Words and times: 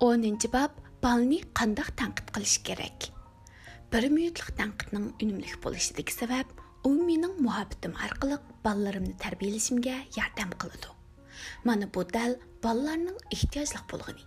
10 0.00 0.46
bab 0.52 0.70
balni 1.02 1.40
qandaq 1.58 1.88
tanqid 1.98 2.28
qilish 2.34 2.58
kerak. 2.66 3.08
1 3.90 4.12
minutlik 4.14 4.50
tanqidning 4.60 5.08
unumli 5.22 5.50
bo'lishidagi 5.64 6.12
sabab 6.14 6.46
u 6.88 6.90
mening 7.08 7.34
muhabbatim 7.46 7.96
orqali 8.06 8.36
bolalarimni 8.66 9.16
tarbiyalashimga 9.24 9.96
yordam 10.18 10.50
qiladi. 10.60 10.90
Mana 11.66 11.90
bu 11.94 12.06
dal 12.14 12.38
bolalarning 12.64 13.18
ehtiyojli 13.36 13.82
bo'lgani. 13.90 14.24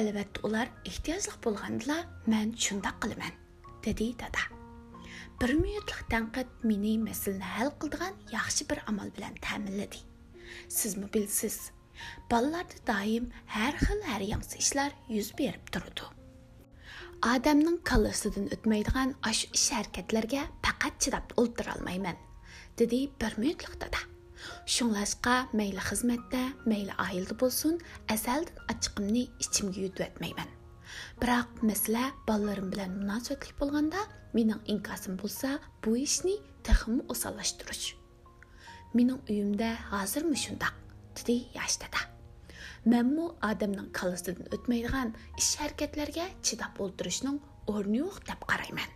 Albatta 0.00 0.38
ular 0.48 0.66
ehtiyojli 0.90 1.36
bo'lganda 1.46 1.96
men 2.32 2.48
shunday 2.64 2.94
qilaman, 3.02 3.34
dedi 3.86 4.10
dada. 4.22 4.42
1 5.46 5.54
minutlik 5.64 6.02
tanqid 6.10 6.48
meni 6.70 6.98
masalani 7.08 7.54
hal 7.54 7.70
qiladigan 7.80 8.14
yaxshi 8.36 8.70
bir 8.70 8.78
amal 8.90 9.08
bilan 9.16 9.34
ta'minladi. 9.46 10.00
Sizmi 10.68 11.06
bilsiz, 11.14 11.70
Балаларда 12.30 12.82
дайым 12.86 13.30
әр 13.66 13.76
xil 13.80 14.00
әр 14.14 14.24
яңсы 14.34 14.58
ishlar 14.62 14.92
yuz 15.08 15.32
berib 15.38 15.70
turadi. 15.72 16.06
Odamning 17.26 17.80
kallasidan 17.88 18.46
o'tmaydigan 18.54 19.16
ash 19.30 19.46
ish 19.56 19.70
harakatlarga 19.74 20.44
faqat 20.62 21.00
chidab 21.02 21.32
o'ltira 21.40 21.74
olmayman, 21.78 22.20
dedi 22.78 23.00
bir 23.20 23.34
minutlik 23.42 23.74
dada. 23.80 24.02
Shunlashqa 24.74 25.34
mayli 25.58 25.82
xizmatda, 25.88 26.42
mayli 26.70 26.94
oilada 27.06 27.34
bo'lsin, 27.42 27.80
azaldan 28.14 28.62
ochiqimni 28.74 29.24
ichimga 29.44 29.82
yutib 29.86 30.06
o'tmayman. 30.06 30.50
Biroq 31.20 31.62
masala 31.68 32.04
bolalarim 32.28 32.70
bilan 32.72 32.94
munosabatli 33.00 33.56
bo'lganda, 33.60 34.04
mening 34.36 34.60
inkosim 34.74 35.18
bo'lsa, 35.22 35.56
bu 35.84 35.96
ishni 36.06 36.36
texmi 36.62 37.02
osonlashtirish. 37.14 37.96
Mening 38.94 39.18
uyimda 39.28 39.74
hozirmi 39.90 40.38
shundoq 40.44 40.87
dedi 41.18 41.36
yosh 41.58 41.76
dada 41.82 42.00
manmu 42.92 43.26
odamning 43.50 43.88
kallasidan 43.98 44.48
o'tmaydigan 44.56 45.14
ish 45.42 45.52
harakatlarga 45.60 46.26
chidab 46.46 46.82
o'ltirishning 46.84 47.38
o'rni 47.72 47.98
yo'q 48.02 48.18
deb 48.30 48.40
qarayman 48.50 48.90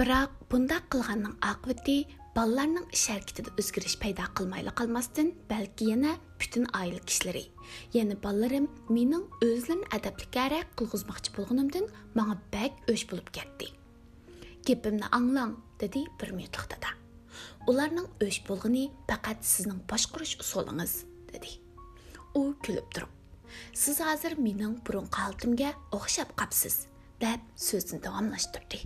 biroq 0.00 0.30
bundoq 0.50 0.84
qilganning 0.94 1.36
oqibati 1.50 1.96
bolalarning 2.36 2.86
ish 2.96 3.06
harakatida 3.12 3.50
o'zgarish 3.60 3.96
paydo 4.02 4.26
qilmayli 4.38 4.72
qolmasdan 4.80 5.28
balki 5.52 5.90
yana 5.92 6.12
butun 6.40 6.64
oila 6.80 7.00
kishilari 7.08 7.44
yana 7.96 8.14
bolalarim 8.24 8.66
mening 8.96 9.24
o'zlarini 9.48 9.90
adablikara 9.98 10.60
qilg'izmoqchi 10.78 11.34
bo'lganimdan 11.38 11.90
manga 12.18 12.36
bak 12.54 12.72
o'sh 12.92 13.04
bo'lib 13.10 13.28
ketdi 13.38 13.68
gapimni 14.68 15.06
anglang 15.18 15.54
dedi 15.82 16.00
bir 16.20 16.30
minutlik 16.38 16.66
dada 16.74 16.90
ularning 17.70 18.08
o'sh 18.26 18.40
bo'lg'ini 18.48 18.84
faqat 19.08 19.38
sizning 19.52 19.80
boshqarish 19.90 20.34
usulingiz 20.42 20.92
dedi. 21.32 21.50
U 22.38 22.42
kulib 22.64 22.88
turib 22.94 23.12
siz 23.82 24.00
hozir 24.08 24.36
mening 24.46 24.74
burunqi 24.86 25.24
holatimga 25.24 25.70
o'xshab 25.98 26.34
qapsiz 26.40 26.76
deb 27.24 27.40
so'zini 27.68 28.00
davomlashtirdi 28.06 28.80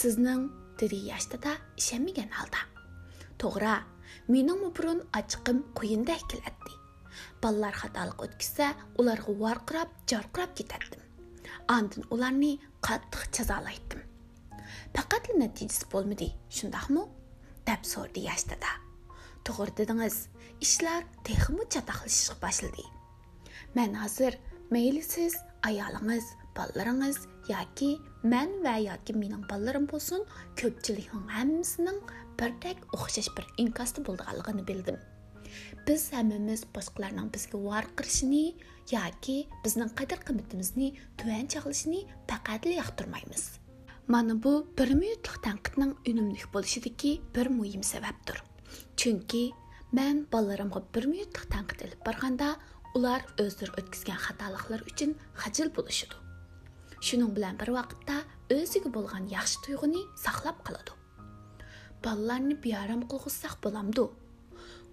sizning 0.00 0.42
dedi 0.80 0.98
yosh 1.10 1.28
ishonmagan 1.82 2.30
holda 2.38 2.62
to'g'ri 3.44 3.76
mening 4.34 4.62
burun 4.76 5.00
ochiqim 5.20 5.58
quyinda 5.78 6.16
keladi 6.30 6.74
ballar 7.42 7.74
xatolik 7.82 8.26
o'tkazsa 8.26 8.66
ularga 9.00 9.32
varqirab 9.44 9.90
jarqirab 10.12 10.50
ketatdim 10.60 11.02
andin 11.68 12.04
ularni 12.10 12.52
qattiq 12.86 13.22
jazolaydim. 13.36 14.00
Faqat 14.96 15.28
natijasi 15.40 15.86
bo'lmadi 15.92 16.28
shundoqmi 16.56 17.04
deb 17.68 17.86
so'rdi 17.92 18.24
yosh 18.28 18.44
to'g'ri 19.46 19.72
dedingiz 19.80 20.16
ishlar 20.64 21.02
texmi 21.28 21.64
chatoqlashishga 21.74 22.36
boshladi 22.44 22.84
man 23.76 23.94
hozir 24.02 24.32
mayli 24.74 25.02
siz 25.12 25.34
ayolingiz 25.68 26.26
bolalaringiz 26.56 27.18
yoki 27.48 27.90
man 28.32 28.50
va 28.64 28.74
yoki 28.88 29.12
mening 29.22 29.44
bolalarim 29.50 29.86
bo'lsin 29.92 30.20
ko'pchilikning 30.60 31.24
hammasining 31.36 31.98
birdek 32.40 32.76
o'xshash 32.96 33.30
bir 33.36 33.46
inkosda 33.62 34.04
bo'lganligini 34.08 34.64
bildim. 34.70 34.98
Biz 35.86 36.02
hammamiz 36.16 36.62
boshqalarning 36.76 37.28
bizga 37.34 37.58
var 37.70 37.88
qilishini 37.98 38.44
yoki 38.96 39.36
bizning 39.64 39.90
qadr 39.98 40.18
qimmatimizni 40.28 40.88
tuvan 41.18 41.50
chaqlashini 41.54 42.00
faqat 42.30 42.70
yoqtirmaymiz 42.80 43.44
mana 44.12 44.34
bu 44.44 44.52
bir 44.78 44.90
minutlik 45.00 45.36
tanqidning 45.46 45.92
unumli 46.10 46.46
bo'lishidagi 46.54 47.12
bir 47.34 47.46
muhim 47.58 47.82
sababdir. 47.92 48.38
Chunki 48.96 49.42
Мен 49.92 50.26
bolalarimga 50.32 50.80
бир 50.94 51.04
minutlik 51.12 51.48
tanqid 51.52 51.82
ilib 51.86 52.00
borganda 52.06 52.46
ular 52.96 53.24
o'zlari 53.42 53.72
o'tkazgan 53.80 54.20
xatoliklar 54.26 54.80
uchun 54.90 55.10
xajil 55.42 55.68
bo'lishidi 55.76 56.16
shuning 57.08 57.32
bilan 57.36 57.58
bir 57.60 57.70
vaqtda 57.76 58.16
o'ziga 58.56 58.90
bo'lgan 58.96 59.24
yaxshi 59.36 59.60
tuyg'uni 59.66 60.02
saqlab 60.24 60.62
qoladi 60.66 60.94
bolalarni 62.04 62.56
bearam 62.66 63.02
qilg'izsaq 63.12 63.56
bo'lamdi 63.66 64.04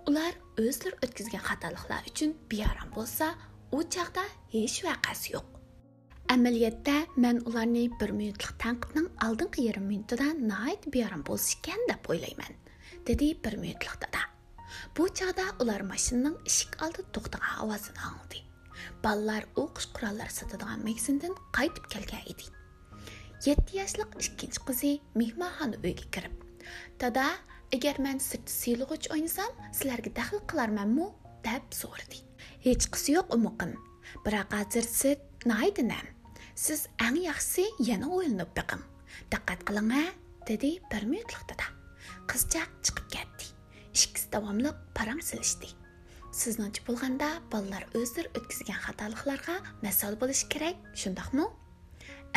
ular 0.10 0.34
o'zlari 0.64 0.96
o'tkazgan 1.06 1.44
xatoliklar 1.50 2.10
uchun 2.12 2.34
bearam 2.52 2.90
bo'lsa 2.98 3.30
u 3.78 3.80
chog'da 3.96 4.26
hech 4.56 4.78
vaqasi 4.88 5.36
yo'q 5.36 5.48
amaliyotda 6.36 6.98
man 7.24 7.38
ularni 7.52 7.86
bir 8.02 8.12
minutlik 8.20 8.54
tanqidning 8.66 9.08
oldingi 9.28 9.68
yarim 9.70 9.88
minutida 9.94 10.28
nihoyat 10.50 10.90
bearam 10.98 11.24
bo'lish 11.30 11.56
ekan 11.60 11.88
deb 11.94 12.12
o'ylayman 12.12 12.54
dedi 13.12 13.31
bir 13.46 13.58
minutlik 13.64 13.96
dada 14.04 14.22
bu 14.97 15.07
chog'da 15.19 15.46
ular 15.62 15.81
mashinaning 15.91 16.38
eshik 16.50 16.78
oldi 16.85 17.06
to'xtagan 17.16 17.56
ovozini 17.66 18.02
angladi 18.09 18.40
ballar 19.03 19.44
o'qish 19.63 19.88
qurollari 19.96 20.34
sotadigan 20.40 20.84
magazindan 20.88 21.35
qaytib 21.57 21.85
kelgan 21.94 22.24
edi. 22.31 22.46
Yetti 23.47 23.80
yoshlik 23.80 24.18
ikkinchi 24.25 24.59
qizi 24.68 24.91
mehmonxona 25.22 25.80
uyga 25.85 26.06
kirib 26.16 26.35
dada 27.02 27.25
agar 27.75 27.96
men 28.06 28.19
sirtda 28.30 28.53
siylug'ich 28.62 29.12
o'ynasam 29.13 29.52
sizlarga 29.78 30.12
daxl 30.19 30.40
qilarmanmi? 30.52 31.07
deb 31.47 31.63
so'radi. 31.81 32.19
Hech 32.66 32.86
qisi 32.94 33.16
yo'q 33.18 33.36
umuqim 33.38 33.72
biroq 34.25 34.56
hozir 34.59 34.86
sirt 35.00 35.46
naydinam 35.51 36.07
siz 36.66 36.88
eng 37.06 37.19
yaxshisi 37.28 37.66
yana 37.90 38.09
o'ylanib 38.18 38.51
biqing 38.57 38.84
diqqat 39.31 39.63
qiling 39.69 39.94
a 40.01 40.03
dedi 40.50 40.72
bir 40.91 41.07
minutlik 41.13 41.46
dada. 41.51 41.68
Qizchaq 42.31 42.69
chiqib 42.86 43.07
ketdi. 43.16 43.59
Ikkisi 43.94 44.32
davomli 44.34 44.72
parang 44.98 45.22
silishdi 45.30 45.70
sizningcha 46.40 46.82
bo'lganda 46.88 47.30
bolalar 47.52 47.86
o'zlari 48.00 48.30
o'tkazgan 48.38 48.80
xatoliklarga 48.86 49.56
masol 49.86 50.18
bo'lishi 50.22 50.50
kerak 50.54 50.78
shundoqmi? 51.02 51.46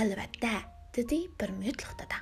Albatta 0.03 0.53
dedi 0.97 1.19
bir 1.41 1.51
minutlik 1.59 1.93
dada 2.01 2.19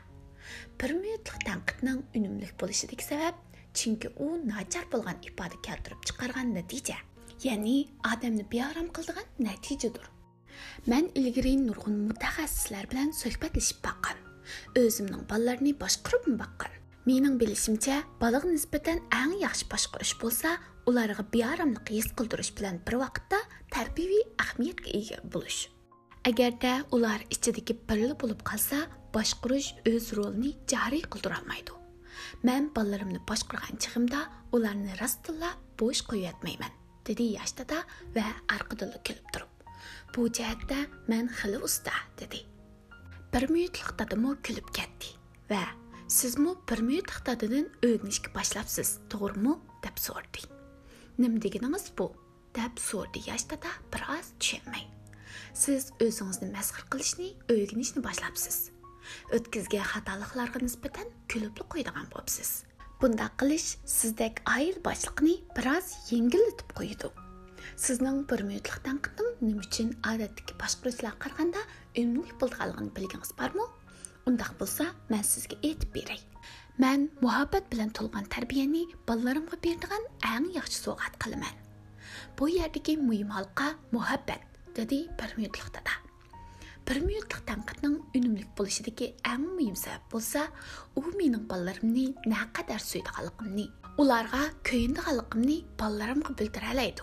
bir 0.81 0.91
minutlik 1.03 1.45
tanqidning 1.49 2.01
unumli 2.17 2.49
bo'lishidagi 2.61 3.05
sabab 3.11 3.37
chunki 3.79 4.09
u 4.25 4.27
nachar 4.53 4.85
bo'lgan 4.93 5.23
ifoda 5.29 5.59
keltirib 5.67 6.01
chiqargan 6.09 6.55
natija 6.59 6.99
ya'ni 7.47 7.77
odamni 8.13 8.45
beorom 8.55 8.89
qildigan 8.97 9.29
natijadir. 9.47 10.07
Man 10.91 11.07
ilgari 11.21 11.55
nurg'un 11.67 11.97
mutaxassislar 12.09 12.91
bilan 12.91 13.15
suhbatlashib 13.23 13.79
boqqan. 13.87 14.19
O'zimning 14.83 15.25
bolalarni 15.31 15.73
boshqarib 15.83 16.29
boqqan? 16.43 16.80
Mening 17.11 17.37
bilishimcha 17.41 17.97
baliq 18.23 18.45
nisbatan 18.47 18.99
eng 19.21 19.33
yaxshi 19.43 19.65
boshqarish 19.73 20.13
bo'lsa 20.23 20.51
ularga 20.91 21.25
bearamlik 21.35 21.89
his 21.97 22.09
qildirish 22.19 22.51
bilan 22.59 22.77
bir 22.87 22.95
vaqtda 23.03 23.39
tarbiyaviy 23.75 24.23
ahamiyatga 24.43 24.91
ega 24.99 25.19
bo'lish. 25.35 25.61
Agarda 26.31 26.73
ular 26.97 27.25
ichidagi 27.35 27.75
birli 27.89 28.15
bo'lib 28.23 28.45
qolsa 28.51 28.79
boshqarish 29.17 29.71
o'z 29.93 30.07
rolini 30.19 30.53
joriy 30.73 31.03
qildirolmaydi. 31.13 31.75
Man 32.47 32.71
bolalarimni 32.77 33.21
boshqargan 33.31 33.83
chig'imda 33.83 34.21
ularni 34.57 34.95
rostilla 35.03 35.51
bo'sh 35.83 36.05
qo'yatmayman 36.13 36.79
dedi 37.09 37.31
yosh 37.39 37.57
dada 37.63 37.83
va 38.17 38.27
arqidilla 38.57 39.03
kulib 39.07 39.27
turib. 39.35 39.53
Bu 40.15 40.31
jihatda 40.39 40.79
man 41.11 41.27
xili 41.41 41.59
usta 41.71 41.97
dedi. 42.23 42.47
Bir 43.33 43.51
minutlik 43.55 43.95
dadimi 43.99 44.39
kulib 44.47 44.75
ketdi 44.79 45.17
va 45.51 45.65
сізму 46.11 46.57
бірме 46.67 46.97
тақтадының 47.07 47.69
өңішке 47.87 48.33
башлапсыз 48.35 48.97
тоғырмы 49.13 49.53
деп 49.85 50.01
сорды 50.03 50.43
нім 51.23 51.37
дегеніңіз 51.45 51.85
бұл 51.95 52.11
деп 52.57 52.83
сұрды 52.83 53.23
яшта 53.29 53.55
да 53.63 53.71
біраз 53.95 54.33
түшенмей 54.43 54.89
сіз 55.55 55.93
өзіңізді 56.03 56.51
мәсхір 56.51 56.89
қылышны 56.91 57.31
өйгінішні 57.55 58.03
башлапсыз 58.03 58.59
өткізген 59.39 59.87
хаталықларға 59.93 60.65
нисбatan 60.67 61.15
күліплі 61.31 61.69
қойдыған 61.77 62.11
бопсіз 62.11 62.65
бұнда 62.99 63.31
қылыш 63.39 63.77
сіздек 63.87 64.43
айыл 64.51 64.83
басшылықны 64.83 65.37
біраз 65.55 65.95
еңгілітіп 66.11 66.75
қойды 66.75 67.15
сіздің 67.79 68.25
бір 68.27 68.49
минутлық 68.51 68.83
даңқының 68.89 69.45
нім 69.47 69.63
үшін 69.63 69.95
әдеттегі 70.11 70.59
башқұрушыларға 70.59 71.23
қарағанда 71.23 71.63
үнімлік 72.03 72.41
болғанлығын 72.43 72.91
білгіңіз 72.99 73.37
бар 73.39 73.55
ма 73.55 73.71
undaq 74.29 74.53
bo'lsa 74.61 74.85
man 75.11 75.25
sizga 75.33 75.57
aytib 75.69 75.91
beray. 75.97 76.21
Man 76.83 77.09
muhabbat 77.25 77.65
bilan 77.73 77.91
to'lgan 77.97 78.27
tarbiyani 78.35 78.85
bolalarimga 79.09 79.57
beradigan 79.65 80.05
eng 80.35 80.47
yaxshi 80.59 80.79
sovg'at 80.85 81.15
qilaman. 81.23 81.57
Bu 82.39 82.49
yerdagi 82.49 82.97
muhim 83.09 83.29
halqa 83.37 83.69
muhabbat 83.93 84.41
dedi 84.77 84.99
bir 85.19 85.31
minutlik 85.37 85.75
dada 85.75 85.95
bir 86.89 87.01
minutlik 87.01 87.43
tanqidning 87.47 87.97
unumli 88.17 88.45
bo'lishidagi 88.59 89.07
eng 89.33 89.45
muhim 89.57 89.77
sabab 89.77 90.05
bo'lsa 90.13 90.41
u 90.97 91.03
mening 91.19 91.45
bolalarimni 91.51 92.07
naqadar 92.33 92.81
suydiganligimni 92.91 93.67
ularga 94.03 94.43
kuyindiganligimni 94.69 95.59
bolalarimga 95.81 96.33
bildira 96.39 96.73
oladi 96.75 97.03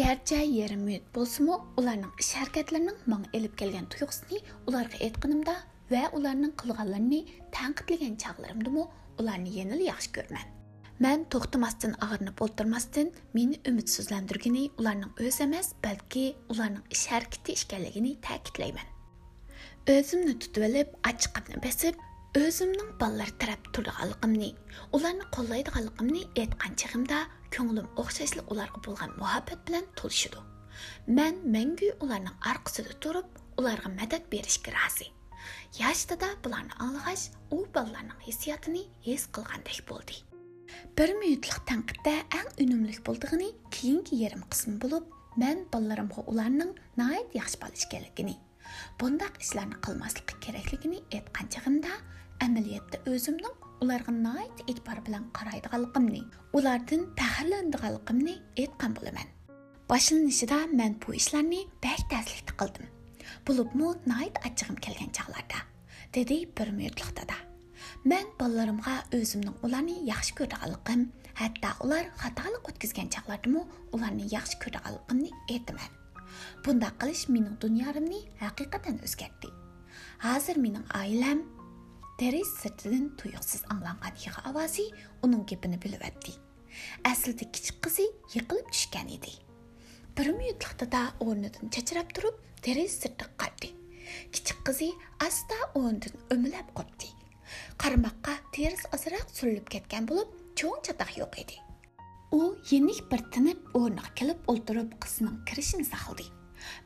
garchi 0.00 0.40
yarim 0.58 0.82
minut 0.88 1.04
bo'lsimi 1.16 1.54
ularning 1.80 2.12
ish 2.22 2.32
harakatlarining 2.40 2.98
manga 3.12 3.28
elib 3.38 3.54
kelgan 3.60 3.86
tuyg'usini 3.92 4.38
ularga 4.68 4.96
aytganimda 5.06 5.54
va 5.92 6.02
ularning 6.18 6.54
qilganlarini 6.62 7.20
tanqidlagan 7.58 8.18
chog'larimdimi 8.24 8.84
ularni 9.20 9.50
yanil 9.58 9.80
yaxshi 9.90 10.12
ko'raman 10.18 10.46
man 11.04 11.24
to'xtamasdan 11.32 11.94
ag'rinib 12.04 12.40
o'tirmasdan 12.44 13.08
meni 13.36 13.56
umidsizlantirgani 13.70 14.64
ularning 14.80 15.12
o'zi 15.26 15.42
emas 15.48 15.68
balki 15.84 16.24
ularning 16.52 16.84
ish 16.96 17.06
harakati 17.12 17.56
ekanligini 17.58 18.12
ta'kidlayman. 18.26 18.88
O'zimni 19.94 20.34
tutib 20.42 20.66
olib 20.68 20.92
ochiqimni 21.10 21.58
besib 21.66 21.94
o'zimning 22.42 22.90
bolalar 23.00 23.32
taraf 23.42 23.64
turganligimni 23.74 24.50
ularni 24.98 25.26
qo'llaydiganligimni 25.36 26.22
aytgan 26.42 26.76
chig'imda 26.82 27.18
ko'nglim 27.56 27.88
o'xshashli 28.02 28.44
ularga 28.52 28.84
bo'lgan 28.86 29.16
muhabbat 29.22 29.66
bilan 29.66 29.88
to'lishidi 30.02 30.44
man 31.18 31.42
mangu 31.56 31.90
ularning 32.04 32.36
orqasida 32.52 32.94
turib 33.06 33.42
ularga 33.62 33.88
madad 33.98 34.30
berishga 34.36 34.76
rozi. 34.78 35.08
Yoshda 35.80 36.28
bularni 36.44 36.74
anglag'ach 36.84 37.24
u 37.56 37.58
bolalarning 37.74 38.20
hissiyotini 38.28 38.84
his 39.08 39.26
qilgandek 39.34 39.80
bo'ldi. 39.90 40.14
Bir 40.98 41.10
minutlik 41.22 41.58
tanqidda 41.70 42.14
eng 42.38 42.48
unumli 42.64 42.94
bo'ldig'ini 43.08 43.50
keyingi 43.76 44.22
yarim 44.24 44.42
qismi 44.52 44.78
bo'lib 44.84 45.04
man 45.42 45.66
bolalarimga 45.72 46.20
ularning 46.32 46.72
nayt 47.02 47.36
yaxshi 47.40 47.60
bola 47.62 47.76
ekanligini 47.86 48.36
bundaq 49.00 49.34
ishlarni 49.44 49.76
qilmasligi 49.86 50.38
kerakligini 50.44 50.98
aytgan 51.16 51.46
chig'imda 51.54 51.92
amaliyotda 52.46 53.02
o'zimning 53.12 53.54
ularga 53.82 54.12
nayt 54.26 54.64
e'tibor 54.70 54.98
bilan 55.06 55.24
qaraydiganligimni 55.38 56.22
ulardan 56.58 57.02
faxrlandiganligimni 57.20 58.34
aytgan 58.62 58.96
bo'laman. 58.98 59.28
Boshlanishida 59.90 60.58
man 60.80 60.92
bu 61.02 61.14
ishlarni 61.20 61.60
bak 61.84 62.02
taslikda 62.12 62.52
qildim. 62.60 62.86
Bo'libmi 63.46 63.88
nayt 64.12 64.36
achchig'im 64.46 64.76
kelgan 64.84 65.10
chog'larda 65.18 65.58
dedi 66.16 66.36
bir 66.58 66.68
minutlik 66.78 67.10
dada 67.20 67.38
man 68.10 68.26
bolalarimga 68.40 68.94
o'zimning 69.18 69.56
ularni 69.66 69.96
yaxshi 70.12 70.36
ko'radiganligim 70.38 71.02
hatto 71.40 71.70
ular 71.84 72.04
xatolik 72.22 72.70
o'tkazgan 72.70 73.08
chog'lardami 73.14 73.62
ularni 73.94 74.28
yaxshi 74.36 74.56
ko'radiganligimni 74.64 75.30
aytaman. 75.54 75.90
Bunday 76.64 76.92
qilish 77.00 77.24
mening 77.34 77.56
dunyorimni 77.64 78.20
haqiqatan 78.44 78.96
o'zgartdi 79.06 79.50
hozir 80.26 80.56
mening 80.64 80.86
oilam 81.00 81.40
deriz 82.20 82.50
sirtidan 82.62 83.06
tuyuqsiz 83.20 83.62
anglangan 83.72 84.14
yig'i 84.24 84.40
ovozi 84.50 84.86
uning 85.24 85.42
gapini 85.50 85.78
bilyapti 85.84 86.32
aslida 87.10 87.44
kichik 87.54 87.82
qizi 87.84 88.06
yiqilib 88.34 88.68
tushgan 88.74 89.08
edi. 89.16 89.32
Bir 90.16 90.26
minutliqda 90.38 91.02
o'rnidan 91.26 91.74
chachrab 91.74 92.08
turib 92.16 92.36
deriz 92.66 92.92
sirti 93.02 93.26
qardi 93.40 93.72
kichik 94.34 94.58
qizi 94.66 94.92
asta 95.28 95.58
o'rnidan 95.80 96.14
o'milab 96.36 96.68
qopdi 96.78 97.10
qarmoqqa 97.82 98.34
ters 98.56 98.82
ozroq 98.96 99.28
surilib 99.38 99.66
ketgan 99.74 100.06
bo'lib 100.10 100.30
cho'ng 100.60 100.80
chatoq 100.86 101.10
yo'q 101.20 101.38
edi. 101.42 101.56
U 102.38 102.40
yenik 102.70 103.00
bir 103.10 103.24
tinib 103.34 103.74
o'rniga 103.78 104.12
kelib 104.20 104.46
o'ltirib 104.52 104.94
qizining 105.04 105.36
kirishini 105.48 105.86
saqladi. 105.88 106.26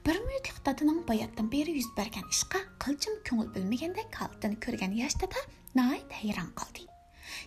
Bir 0.06 0.16
minutlik 0.26 0.58
dadaning 0.66 1.02
bayotdan 1.10 1.50
beri 1.52 1.76
yuz 1.78 1.88
bergan 1.98 2.26
ishqa 2.34 2.62
qilchim 2.84 3.18
ko'ngil 3.28 3.52
bilmagandek 3.56 4.18
holatini 4.20 4.60
ko'rgan 4.66 4.96
yosh 5.02 5.18
dada 5.22 5.44
nihoyat 5.78 6.16
hayron 6.20 6.50
qoldi. 6.60 6.88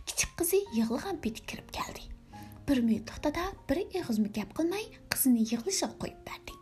Kichik 0.08 0.32
qizi 0.40 0.62
yig'ilgan 0.78 1.20
beti 1.26 1.46
kirib 1.50 1.74
keldi. 1.80 2.06
Bir 2.68 2.84
minutlik 2.88 3.24
dada 3.26 3.50
bir 3.70 3.84
og'izmi 4.04 4.32
gap 4.40 4.56
qilmay 4.62 4.86
qizini 5.12 5.48
yig'lishiga 5.52 5.94
qo'yib 6.04 6.22
berdi. 6.30 6.59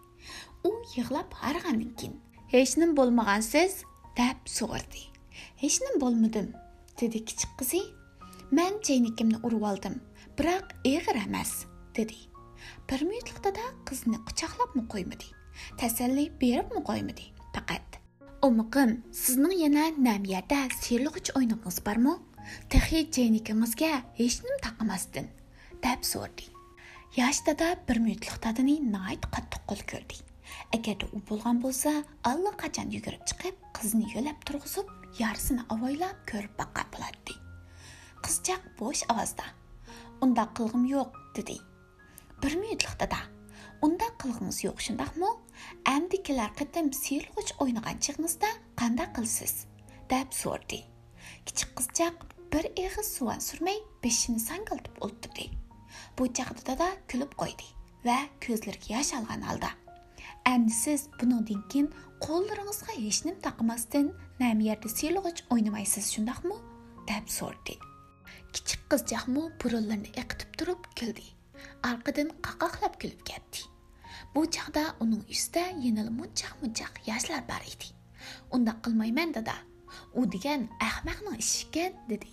U 0.67 0.69
yig'lab 0.95 1.29
hargandan 1.41 1.91
keyin 1.99 2.15
hech 2.53 2.73
nim 2.81 2.95
bo'lmagansiz 2.99 3.73
deb 4.19 4.39
so'rdi 4.57 5.03
hech 5.63 5.77
nim 5.85 5.95
bo'lmadim 6.03 6.47
dedi 7.01 7.25
kichik 7.29 7.51
qizi. 7.59 7.81
Man 8.57 8.79
chaynikimni 8.87 9.39
urib 9.47 9.63
oldim 9.69 9.95
biroq 10.39 10.73
eg'ir 10.91 11.17
emas 11.25 11.51
dedi. 11.97 12.17
Bir 12.89 13.01
minutlikda 13.09 13.51
da 13.59 13.65
qizni 13.89 14.17
quchoqlabmi 14.27 14.83
qo'ymadi 14.93 15.29
tasalli 15.81 16.25
beribmi 16.41 16.81
qo'ymadi 16.89 17.25
faqat. 17.55 17.87
Umiqim 18.47 18.91
sizning 19.23 19.55
yana 19.63 19.85
nam 20.07 20.29
yerda 20.33 20.59
serlig'ich 20.81 21.33
o'yningiz 21.37 21.79
bormi? 21.87 22.15
Tahi 22.71 22.99
chaynikingizga 23.15 23.91
hech 24.19 24.37
nim 24.45 24.61
taqamasdin 24.67 25.27
deb 25.85 26.07
so'rdi 26.11 26.47
yosh 27.19 27.41
dada 27.47 27.75
bir 27.89 27.97
minutlik 28.05 28.39
dadini 28.43 28.79
nayt 28.95 29.29
qattiq 29.35 29.63
qo'l 29.69 29.83
ko'rdi. 29.91 30.26
Agarda 30.77 31.05
u 31.15 31.21
bo'lgan 31.29 31.61
bo'lsa 31.65 31.94
allaqachon 32.31 32.91
yugurib 32.95 33.23
chiqib 33.29 33.55
qizni 33.77 34.05
yo'lab 34.15 34.44
turg'izib 34.49 34.91
yarisini 35.21 35.63
avoylab 35.75 36.17
ko'rib 36.31 36.53
boqqan 36.61 36.91
bo'ladi 36.95 37.38
qizchaq 38.25 38.67
bo'sh 38.81 39.03
ovozda 39.13 39.47
unda 40.25 40.44
qilg'im 40.57 40.85
yo'q 40.95 41.09
dedi. 41.38 41.57
Bir 42.41 42.53
minutliqdada 42.61 43.21
unda 43.85 44.07
qilg'ingiz 44.21 44.59
yo'q 44.67 44.77
shundoqmi 44.89 45.31
andikilar 45.95 46.51
qitim 46.59 46.91
qatim 46.91 47.01
siyilg'ich 47.01 47.51
o'ynagan 47.63 47.97
chig'ingizda 48.05 48.50
qanday 48.81 49.09
qilsiz? 49.17 49.55
deb 50.11 50.31
so'rdi 50.41 50.79
kichik 51.47 51.71
qizchaq 51.79 52.21
bir 52.53 52.67
eg'iz 52.83 53.07
suvan 53.15 53.41
surmay 53.47 53.79
beshini 54.03 54.39
sangaltib 54.43 55.01
o'ltirdi 55.07 55.47
bu 56.19 56.27
chaqda 56.39 56.63
dada 56.69 56.88
kulib 57.13 57.33
qo'ydi 57.41 57.67
va 58.07 58.17
ko'zlariga 58.45 58.93
yosh 58.95 59.11
olgan 59.19 59.43
holda 59.50 59.71
Әнді 60.47 60.71
сіз 60.71 61.01
бұныңден 61.19 61.63
кейін 61.67 61.88
қолдарыңызға 62.23 62.94
ешінім 63.03 63.35
тақымастын 63.44 64.13
нәмиерді 64.39 64.88
селіғыч 64.94 65.41
ойнамайсыз 65.51 66.07
шындақмы? 66.13 66.55
Дәп 67.09 67.27
сорды. 67.27 67.75
Кичік 68.55 68.85
қыз 68.94 69.03
жақмы 69.11 69.44
бұрыларыны 69.59 70.13
еқітіп 70.15 70.55
тұрып 70.61 70.88
күлді. 70.95 71.25
Арқыдың 71.89 72.31
қақақлап 72.47 72.95
күліп 73.01 73.25
кетті. 73.27 73.65
Бұл 74.31 74.47
чағда 74.55 74.85
оның 75.03 75.25
үсті 75.27 75.65
енілі 75.73 76.15
мұнчақ-мұнчақ 76.15 77.03
яшлар 77.09 77.43
бар 77.50 77.67
еді. 77.67 77.91
Онда 78.47 78.77
қылмаймен 78.88 79.36
дада. 79.36 79.57
У 80.15 80.24
деген 80.31 80.69
әхмәқнің 80.79 81.41
ішікен 81.43 82.00
деді. 82.07 82.31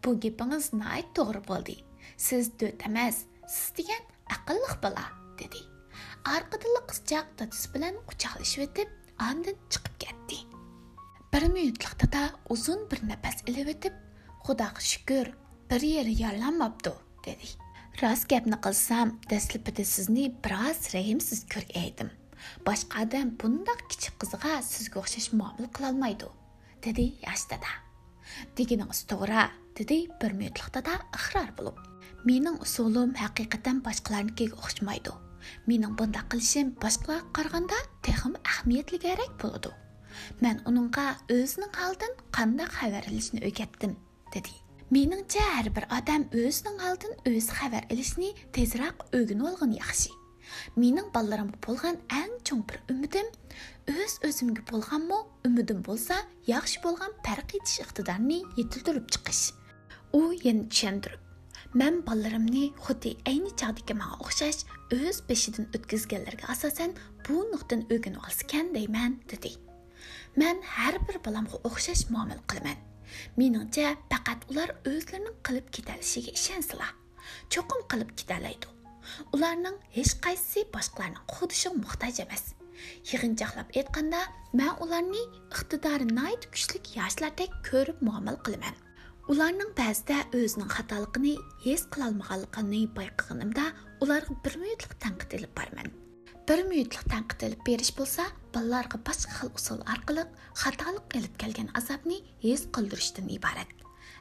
Бұл 0.00 0.16
гепіңіз 0.24 0.72
най 0.72 1.04
тоғыр 1.12 1.42
болды. 1.44 1.76
Сіз 2.16 2.54
дөт 2.56 2.88
емес, 2.88 3.26
сіз 3.44 3.76
деген 3.76 4.10
ақыллық 4.32 4.80
бала. 4.80 5.04
Degan 6.26 6.42
orqadagi 6.42 6.80
qizchaq 6.90 7.26
dadasi 7.38 7.68
bilan 7.74 7.94
quchoqlashib 8.08 8.62
o'tib 8.66 8.88
andin 9.18 9.56
chiqib 9.70 9.94
ketdi. 10.02 10.38
Bir 11.32 11.42
minutlik 11.54 11.94
dada 12.02 12.30
uzun 12.50 12.88
bir 12.90 13.00
nafas 13.08 13.42
ilib 13.46 13.68
o'tib 13.74 13.94
xudoga 14.46 14.80
shukur 14.80 15.26
bir 15.70 15.80
yeri 15.80 16.14
yorlanmabdi 16.22 16.92
dedi. 17.26 17.46
Rost 18.02 18.28
gapni 18.28 18.58
qilsam 18.64 19.12
dastlabida 19.30 19.84
sizni 19.84 20.24
biroz 20.44 20.94
rahimsiz 20.94 21.46
ko'raydim. 21.52 22.10
Boshqa 22.66 23.04
odam 23.06 23.30
bundoq 23.40 23.80
kichik 23.90 24.14
qizga 24.20 24.62
sizga 24.62 25.00
o'xshash 25.02 25.30
muomala 25.32 25.68
qilolmaydi 25.76 26.28
dedi 26.86 27.04
yashtada 27.26 27.70
deginingiz 28.58 29.04
to'g'ri 29.10 29.44
dedi 29.78 29.98
bir 30.20 30.32
minutlik 30.40 30.74
dada 30.74 30.98
iqror 31.18 31.50
bo'lib. 31.58 31.78
Mening 32.28 32.58
usulim 32.66 33.14
haqiqatan 33.22 33.84
boshqalarnikiga 33.86 34.58
o'xshamaydi. 34.64 35.25
менің 35.70 35.96
бұнда 35.98 36.26
қылшым 36.32 36.76
қылшем 36.82 37.26
қарғанда 37.32 37.32
қарағанда 37.36 37.82
техім 38.02 38.38
керек 39.06 39.42
болады 39.42 39.72
мән 40.40 40.60
оныңға 40.68 41.06
өзінің 41.32 41.80
алдын 41.86 42.14
қандай 42.34 42.68
хабар 42.72 43.08
ілішін 43.10 43.42
өкеттім, 43.48 43.96
деді. 44.34 44.54
Меніңше 44.94 45.42
әрбір 45.60 45.88
адам 45.92 46.28
өзінің 46.30 46.78
алдын 46.88 47.16
өз 47.28 47.50
қабар 47.56 47.88
үлісіне 47.92 48.30
тезірақ 48.56 49.08
өгін 49.18 49.44
олғын 49.50 49.74
яқшы. 49.80 50.14
менің 50.78 51.08
балларым 51.10 51.48
болған 51.66 51.96
әң 52.14 52.36
чоң 52.46 52.60
бір 52.70 52.78
үмітім 52.92 53.32
өз 53.90 54.14
өзімге 54.28 54.62
болған 54.70 55.08
мұ 55.10 55.18
үмітім 55.48 55.82
болса 55.82 56.20
яхшы 56.46 56.78
болған 56.86 57.18
пәрқ 57.26 57.58
етіш 57.58 57.82
мен 58.22 58.46
жетілдіріп 58.54 59.10
чықыш. 59.10 59.40
У 60.12 60.30
енді 60.32 60.70
түшендіріп 60.70 61.25
man 61.74 62.02
bolalarimni 62.06 62.64
xuddi 62.86 63.10
ayni 63.30 63.50
chog'dagi 63.60 63.94
manga 64.00 64.16
o'xshash 64.24 64.60
o'z 64.96 65.16
beshidan 65.28 65.66
o'tkazganlarga 65.76 66.50
asosan 66.54 66.90
bu 67.28 67.36
nuqtani 67.52 67.84
o'rganib 67.94 68.22
olsakan 68.28 68.74
deyman 68.76 69.16
dedi 69.32 69.52
man 70.42 70.56
har 70.74 70.94
bir 71.08 71.18
bolamga 71.26 71.56
o'xshash 71.68 72.04
muomala 72.12 72.42
qilaman 72.50 72.78
meningcha 73.40 73.88
faqat 74.12 74.40
ular 74.50 74.70
o'zlarining 74.92 75.36
qilib 75.46 75.66
ketalishiga 75.76 76.30
ishonsalar 76.38 76.92
cho'qim 77.52 77.80
qilib 77.90 78.10
ketalaydi 78.20 78.66
ularning 79.34 79.76
hech 79.96 80.14
qaysisi 80.24 80.66
boshqalarning 80.76 81.24
xudishiga 81.34 81.74
muhtoj 81.82 82.22
emas 82.26 82.44
yig'inchoqlab 83.10 83.68
aytganda 83.80 84.20
man 84.60 84.72
ularni 84.84 85.22
iqtidori 85.54 86.06
nayt 86.18 86.50
kuchlik 86.54 86.84
yoshlardek 86.98 87.62
ko'rib 87.70 87.98
muomala 88.08 88.38
qilaman 88.48 88.85
Уларның 89.26 89.72
бәзді 89.74 90.20
өзінің 90.38 90.68
қаталықыны 90.70 91.32
ес 91.66 91.82
қылалмағалықыны 91.90 92.84
байқығынымда 92.94 93.62
оларғы 94.04 94.34
бір 94.44 94.54
мүйітлік 94.62 94.92
тәңкіт 95.02 95.32
еліп 95.34 95.56
бармен. 95.56 95.88
Бір 96.46 96.60
мүйітлік 96.68 97.08
еліп 97.42 97.64
беріш 97.66 97.88
болса, 97.96 98.22
балаларға 98.54 99.00
басқа 99.08 99.32
қыл 99.40 99.48
ұсыл 99.58 99.80
арқылық 99.82 100.36
қаталық 100.60 101.16
еліп 101.18 101.40
келген 101.42 101.72
азапны 101.74 102.20
ес 102.46 102.68
қылдырыштың 102.76 103.26
ибарет. 103.34 103.72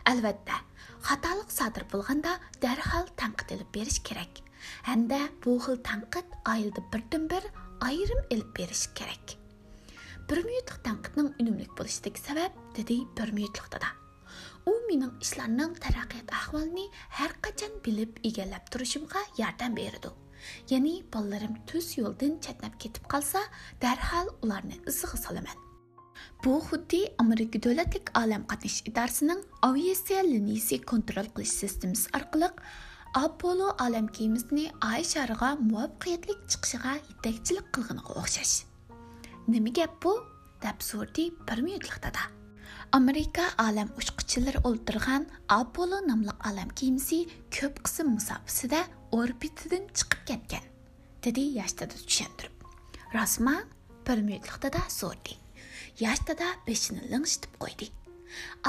Әлбәтті, 0.09 0.57
қаталық 1.05 1.53
садыр 1.53 1.85
болғанда 1.91 2.39
дәрхал 2.63 3.05
тәңкіт 3.21 3.53
еліп 3.59 3.69
беріш 3.77 3.99
керек. 4.09 4.41
Әнді 4.89 5.19
бұл 5.45 5.61
қыл 5.67 5.77
тәңкіт 5.85 6.33
айылды 6.49 6.81
бірден 6.89 7.27
бір 7.29 7.45
айырым 7.85 8.25
еліп 8.33 8.49
беріш 8.57 8.87
керек. 8.97 9.37
Бір 10.25 10.41
үнімлік 11.37 11.77
болыштық 11.77 12.17
сәбәп, 12.17 12.57
деді 12.73 13.03
бір. 13.13 13.93
U 14.71 14.73
mening 14.87 15.13
ishlarning 15.25 15.73
taraqqiyot 15.85 16.29
ahvolini 16.39 16.85
har 17.17 17.31
qachon 17.45 17.73
bilib 17.85 18.21
egallab 18.29 18.63
turishimga 18.71 19.21
yordam 19.41 19.75
berdi. 19.81 20.09
Ya'ni 20.71 20.95
bolalarim 21.13 21.55
tuz 21.69 21.97
yo'ldan 21.99 22.39
chatnab 22.45 22.73
ketib 22.83 23.05
qolsa 23.13 23.41
darhol 23.83 24.27
ularni 24.43 24.77
izg'i 24.91 25.17
solaman. 25.25 25.57
Bu 26.43 26.59
xuddi 26.67 26.99
amerika 27.23 27.61
davlatlik 27.65 28.11
olam 28.21 28.43
qatnash 28.51 28.79
idorasining 28.89 29.41
aviatsiya 29.67 30.21
liniyasi 30.33 30.81
kontrol 30.91 31.27
qilish 31.35 31.55
sistemasi 31.61 32.11
orqali 32.19 32.49
apollo 33.23 33.67
olam 33.85 34.07
kemisini 34.17 34.65
oy 34.91 35.03
shariga 35.13 35.49
muvaffaqiyatli 35.69 36.37
chiqishiga 36.51 36.93
yetakchilik 37.09 37.67
qilganiga 37.75 38.21
o'xshash. 38.21 38.55
Nima 39.51 39.75
gap 39.77 39.93
bu? 40.03 40.13
Deb 40.63 40.79
so'rdi 40.89 41.29
bir 41.47 41.59
minutlik 41.67 42.01
dada. 42.07 42.34
Olam 42.95 43.89
uchquvchilari 43.99 44.59
o'ltirgan 44.67 45.23
apollo 45.49 45.97
nomli 46.09 46.33
olam 46.49 46.69
kemasi 46.79 47.17
ko'p 47.55 47.81
qism 47.85 48.07
musofasida 48.17 48.79
orbitadan 49.17 49.83
chiqib 49.97 50.21
ketgan 50.29 50.65
dedi 51.25 51.43
yosh 51.57 51.73
dada 51.79 51.97
tushuntirib 52.09 52.53
rostmi 53.15 53.55
bir 54.07 54.17
minutlik 54.27 54.57
dada 54.65 54.81
so'rdi 54.99 55.35
yosh 56.03 56.21
dada 56.29 56.47
beshini 56.67 57.01
lingshitib 57.11 57.57
qo'ydi 57.65 57.89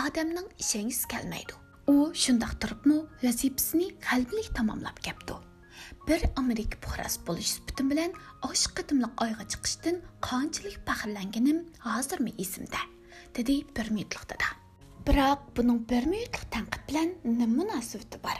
odamning 0.02 0.49
ishongisi 0.64 1.06
kelmaydi 1.14 1.54
u 1.95 1.97
shundoq 2.25 2.59
turibmi 2.64 2.99
vazifasini 3.23 3.88
qalblik 4.09 4.50
tamomlab 4.59 4.99
kepti 5.06 5.38
bir 6.09 6.21
amerika 6.42 6.83
puhrasi 6.88 7.23
bo'lish 7.30 7.54
supatim 7.54 7.95
bilan 7.95 8.18
osh 8.50 8.66
qadimliq 8.76 9.25
oyga 9.28 9.49
chiqishdan 9.52 10.04
qanchalik 10.28 10.76
faxrlanganim 10.90 11.64
hozirmi 11.88 12.35
esimda 12.47 12.96
dedi 13.37 13.57
bir 13.76 13.90
minutlik 13.90 14.45
biroq 15.07 15.40
buning 15.57 15.81
bir 15.90 16.05
minutlik 16.12 16.45
tanqid 16.55 16.83
bilan 16.88 17.11
nima 17.25 17.47
munosabati 17.59 18.19
bor? 18.26 18.38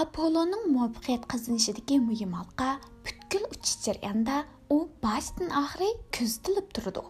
Apolloning 0.00 0.64
muvaffaqiyat 0.74 1.24
qozonishidagi 1.32 1.96
muhim 2.08 2.32
halqa 2.38 2.68
butkul 3.04 3.44
uchish 3.54 3.76
jarayonida 3.86 4.36
u 4.74 4.78
boshdan 5.04 5.48
oxiri 5.62 5.90
ko'zitilib 6.16 6.68
turdi 6.78 7.04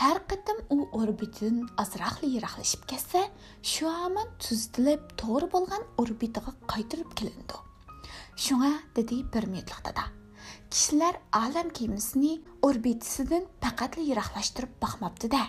har 0.00 0.18
qatim 0.30 0.58
u 0.76 0.78
orbitadan 1.00 1.58
ozroq 1.82 2.20
yiroqlashib 2.34 2.82
ketsa 2.92 3.22
shu 3.72 3.90
hamon 3.98 4.28
tuzitilib 4.44 5.02
to'g'ri 5.22 5.48
bo'lgan 5.54 5.82
orbitaga 6.02 6.52
qaytirib 6.72 7.10
kelindi. 7.18 7.56
Shunga 8.44 8.72
dedi 8.96 9.16
bir 9.34 9.44
minutlik 9.52 9.80
dada 9.88 10.04
kishilar 10.70 11.14
olam 11.42 11.68
kemisini 11.78 12.32
orbitasidan 12.68 13.44
faqat 13.62 14.00
yiroqlashtirib 14.08 14.72
boqmabdida. 14.84 15.42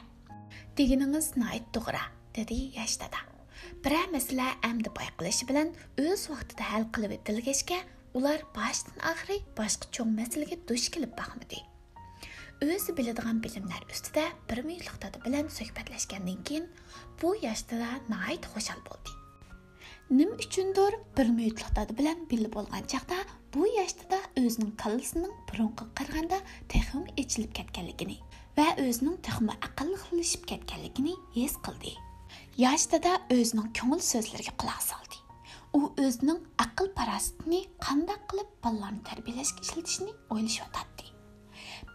дегеніңіз 0.75 1.29
найт 1.39 1.67
тұғыра, 1.72 2.01
деді 2.36 2.58
яштада. 2.75 3.22
Бір 3.84 3.94
әмесілә 4.01 4.48
әмді 4.67 4.91
байқылышы 4.98 5.48
білін 5.48 5.70
өз 6.01 6.25
вақтыда 6.27 6.67
әл 6.75 6.88
қылып 6.91 7.13
етілгешке, 7.15 7.77
олар 8.12 8.44
баштын 8.55 9.00
ақырай 9.00 9.39
башқы 9.55 9.88
чоң 9.96 10.12
мәсілге 10.17 10.60
дұш 10.67 10.89
келіп 10.91 11.15
бақымыды. 11.15 11.62
Өзі 12.65 12.96
біледіған 12.98 13.39
білімлер 13.44 13.88
үстіде 13.88 14.25
бір 14.50 14.65
мүйліқтады 14.67 15.24
білін 15.24 15.48
сөйкпәтләшкенден 15.55 16.44
кейін, 16.44 16.67
бұл 17.24 17.39
яштыда 17.39 18.01
найт 18.12 18.48
қошал 18.51 18.84
болды. 18.84 19.15
Нім 20.12 20.36
үшіндір 20.36 21.00
бір 21.15 21.32
мүйліқтады 21.39 21.96
білін 21.96 22.27
білі 22.27 22.51
болған 22.51 22.84
жақта, 22.91 23.24
бұл 23.55 23.72
яштыда 23.79 24.20
өзінің 24.44 24.75
қалысының 24.82 25.32
бұрынғы 25.48 25.88
қырғанда 25.96 26.44
тәхім 26.72 27.08
ечіліп 27.15 27.55
кәткәлігіне. 27.62 28.20
Va 28.58 28.68
o'zining 28.86 29.18
texmi 29.28 29.54
aqllixlashib 29.68 30.44
ketganligini 30.52 31.16
his 31.38 31.56
qildi. 31.68 31.94
Yosh 32.64 32.88
o'zining 33.38 33.70
ko'ngil 33.78 34.02
so'zlariga 34.12 34.54
quloq 34.62 34.82
soldi. 34.90 35.18
U 35.78 35.82
o'zining 36.06 36.40
aql 36.66 36.88
parastini 37.00 37.62
qanday 37.86 38.20
qilib 38.30 38.50
bolalarni 38.64 39.02
tarbiyalashga 39.10 39.62
ishlatishni 39.68 40.12
o'ylashyotdi 40.34 40.96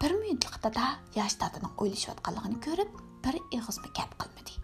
bir 0.03 0.13
minutlik 0.17 0.77
yosh 1.17 1.35
dadaning 1.41 1.73
o'ylashayotganligini 1.83 2.61
ko'rib 2.67 2.93
bir 3.25 3.35
ig'izmi 3.57 3.89
gap 3.99 4.13
qilmadi. 4.21 4.55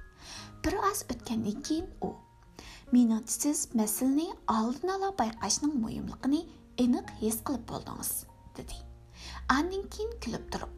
Bir 0.64 0.74
oz 0.90 1.02
o'tgandan 1.12 1.58
keyin 1.66 1.86
u 2.06 2.10
mening 2.92 3.26
siz 3.26 3.68
masalani 3.74 4.28
oldin 4.56 4.88
ola 4.96 5.10
bayqashning 5.18 5.74
muhimligini 5.84 6.40
aniq 6.84 7.12
his 7.20 7.36
qilib 7.46 7.64
bo'ldingiz 7.72 8.12
dedi. 8.56 8.76
Andan 9.56 9.84
keyin 9.94 10.12
kulib 10.24 10.44
turib 10.52 10.72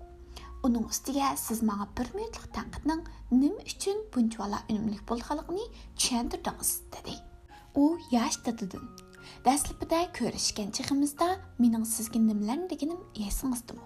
uning 0.66 0.84
ustiga 0.92 1.36
siz 1.36 1.62
manga 1.62 1.86
bir 1.98 2.08
minutlik 2.14 2.46
tanqidning 2.56 3.02
nima 3.30 3.62
uchun 3.72 3.98
bunchalar 4.14 4.62
unumli 4.70 4.98
bo'lganligini 5.10 5.64
tushuntirdingiz 5.96 6.72
dedi. 6.94 7.14
U 7.82 7.84
yosh 8.14 8.38
dadidin 8.46 8.84
dastlabida 9.46 10.00
ko'rishgan 10.18 10.70
chig'imizda 10.76 11.28
mening 11.62 11.86
sizga 11.94 12.18
nimalarni 12.28 12.70
deganim 12.72 13.00
esingizdimi? 13.26 13.84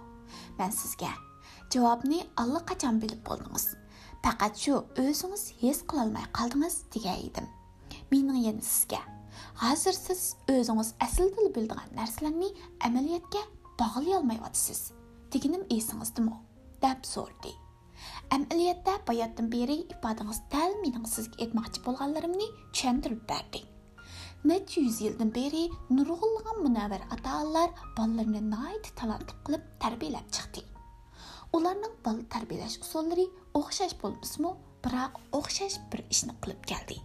Man 0.58 0.72
sizga 0.80 1.12
javobni 1.72 2.20
allaqachon 2.42 3.00
bilib 3.02 3.24
bo'ldingiz. 3.28 3.66
Faqat 4.24 4.54
shu 4.64 4.74
o'zingiz 5.04 5.44
his 5.62 5.82
qilolmay 5.90 6.26
qoldingiz 6.38 6.76
degan 6.94 7.18
edim. 7.28 7.46
Mening 8.12 8.38
yana 8.46 8.64
sizga 8.74 9.02
hozir 9.62 9.92
siz 9.92 10.20
o'zingiz 10.54 10.94
aslida 11.06 11.48
bildigan 11.56 11.88
narsalarni 11.98 12.48
amaliyotga 12.86 13.42
bog'lay 13.80 14.16
olmayapsiz 14.20 14.80
deganim 15.32 15.62
esingizdami 15.76 16.34
deb 16.86 17.04
so'rdi. 17.14 17.52
Amaliyotda 18.36 18.92
bayotdan 19.08 19.52
beri 19.52 19.76
ifodangiz 19.94 20.40
dal 20.54 20.72
mening 20.84 21.06
sizga 21.14 21.44
aytmoqchi 21.44 21.84
bo'lganlarimni 21.86 22.48
tushuntirib 22.72 23.22
berdi. 23.32 23.60
Necha 24.50 24.80
yuz 24.80 25.00
yildan 25.04 25.30
beri 25.34 25.62
nurg'unlagan 25.96 26.62
munavvar 26.66 27.02
ota 27.14 27.34
onalar 27.42 27.70
bolalarini 27.98 28.42
nihoyat 28.52 28.88
talantli 29.00 29.36
qilib 29.46 29.68
tarbiyalab 29.84 30.32
chiqdi. 30.36 30.64
Ularning 31.56 31.94
bola 32.06 32.24
tarbiyalash 32.34 32.78
usullari 32.86 33.26
o'xshash 33.60 33.94
bo'lmasmi 34.02 34.50
biroq 34.86 35.22
o'xshash 35.40 35.78
bir 35.92 36.04
ishni 36.16 36.34
qilib 36.42 36.66
keldi. 36.72 36.98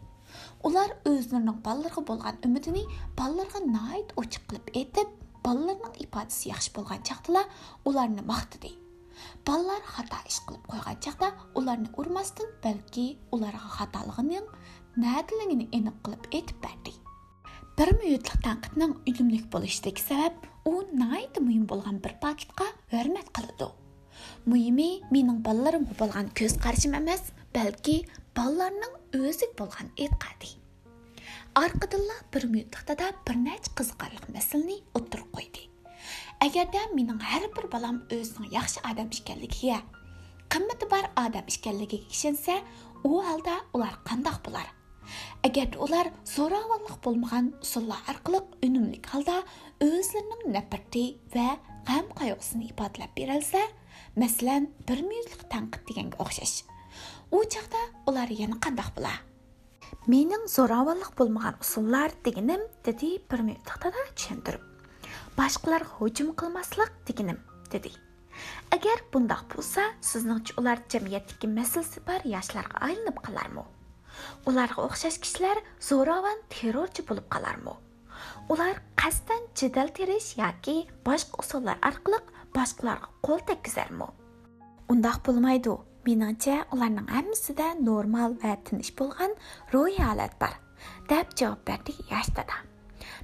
Ular 0.68 0.90
o'zlarining 1.12 1.62
bolalarga 1.68 2.08
bo'lgan 2.10 2.42
umidini 2.48 2.84
bolalarga 3.20 3.66
nihoyat 3.76 4.18
ochiq 4.22 4.50
qilib 4.50 4.76
aytib 4.82 5.16
bolalarning 5.46 5.96
ifodasi 6.06 6.54
yaxshi 6.54 6.76
bo'lgan 6.78 7.08
chaqdalar 7.10 7.46
ularni 7.92 8.30
maqtadi. 8.34 8.72
балалар 9.48 9.82
хата 9.86 10.20
іш 10.30 10.40
қылып 10.48 10.68
қойған 10.72 11.00
шақта 11.06 11.32
оларны 11.60 11.90
ұрмастан 12.02 12.52
бәлки 12.64 13.08
оларға 13.36 13.72
хаталығының 13.78 14.48
нәділігін 15.04 15.66
анық 15.80 15.98
қылып 16.08 16.30
етіп 16.42 16.62
берді 16.66 16.94
бір 17.78 17.94
минутлық 18.02 18.40
таңқытның 18.46 18.96
үлімлік 19.10 19.50
болыштегі 19.54 20.02
сәбәп 20.02 20.48
о 20.70 20.80
найты 20.98 21.44
мұйым 21.46 21.68
болған 21.70 22.00
бір 22.02 22.16
пакетқа 22.24 22.70
өрмәт 22.98 23.30
қылыды 23.38 23.70
мұйымы 24.50 24.88
менің 25.14 25.44
балаларымға 25.46 25.98
болған 26.00 26.32
көз 26.38 26.58
қаршым 26.64 26.98
емес 26.98 27.30
бәлки 27.54 28.00
балаларның 28.38 28.98
өзік 29.22 29.54
болған 29.60 29.94
етқады 30.08 30.56
арқыдылла 31.58 32.18
бір 32.34 32.50
минуттықта 32.54 32.98
да 33.00 33.14
бірнәч 33.30 33.72
қызықарлық 33.78 34.30
мәселені 34.34 34.82
ұттыр 34.98 35.24
қойды 35.34 35.70
agarda 36.46 36.82
mening 36.94 37.22
har 37.32 37.44
bir 37.56 37.66
bolam 37.74 38.02
o'zining 38.16 38.52
yaxshi 38.58 38.80
odam 38.90 39.10
ekanligiga 39.20 39.80
qimmati 40.54 40.86
bor 40.94 41.06
odam 41.26 41.46
ekanligiga 41.54 41.98
ishonsa 42.16 42.56
u 43.10 43.14
holda 43.28 43.56
ular 43.76 43.94
qandoq 44.10 44.38
bo'lar 44.46 44.68
agar 45.48 45.68
ular 45.86 46.08
zo'ravonlik 46.36 46.98
bo'lmagan 47.06 47.46
usullar 47.66 48.02
orqali 48.12 48.40
unumli 48.68 49.00
holda 49.12 49.38
o'zlarining 49.88 50.44
nafrati 50.56 51.06
va 51.36 51.50
g'am 51.90 52.08
qayg'usini 52.20 52.66
ifodalab 52.72 53.12
berolsa 53.20 53.62
masalan 54.24 54.64
bir 54.88 55.00
minutlik 55.10 55.44
tanqid 55.54 55.82
deganga 55.90 56.18
o'xshash 56.24 56.56
u 57.36 57.40
chaqda 57.54 57.82
ular 58.10 58.30
yana 58.42 58.58
qandoq 58.66 58.90
bo'lar 58.98 59.18
mening 60.14 60.44
zo'ravonlik 60.58 61.12
bo'lmagan 61.20 61.56
usullar 61.66 62.10
deganim 62.26 62.64
tushuntirib 64.18 64.77
boshqalar 65.40 65.84
hujum 65.96 66.30
qilmaslik 66.40 66.92
deganim 67.08 67.40
dedi. 67.72 67.92
Agar 68.76 69.02
bundoq 69.14 69.44
bo'lsa 69.54 69.84
sizningcha 70.10 70.54
ular 70.62 70.78
jamiyatdagi 70.94 71.48
masalasi 71.58 72.04
bor 72.08 72.22
yoshlarga 72.36 72.84
aylanib 72.88 73.18
qolarmi? 73.28 73.64
Ularga 74.50 74.86
o'xshash 74.88 75.20
kishilar 75.24 75.58
zo'ravon 75.90 76.40
terrorchi 76.54 77.06
bo'lib 77.10 77.28
qolarmi? 77.36 77.74
Ular 78.54 78.76
qasddan 79.02 79.44
jidal 79.60 79.90
terish 79.98 80.30
yoki 80.44 80.78
boshqa 81.08 81.44
usullar 81.44 81.78
orqali 81.90 82.20
boshqalarga 82.58 83.10
qo'l 83.26 83.44
tekkizarmi? 83.50 84.08
Undoq 84.94 85.20
bo'lmaydi 85.28 85.76
meningcha 86.08 86.56
ularning 86.74 87.10
hammasida 87.16 87.68
normal 87.90 88.40
va 88.44 88.56
tinch 88.70 88.92
bo'lgan 89.00 89.38
ruhiy 89.74 90.02
holat 90.10 90.34
bor 90.42 90.56
deb 91.12 91.38
javob 91.40 91.62
berdi 91.70 91.94
yosh 92.14 92.32
dada. 92.40 92.58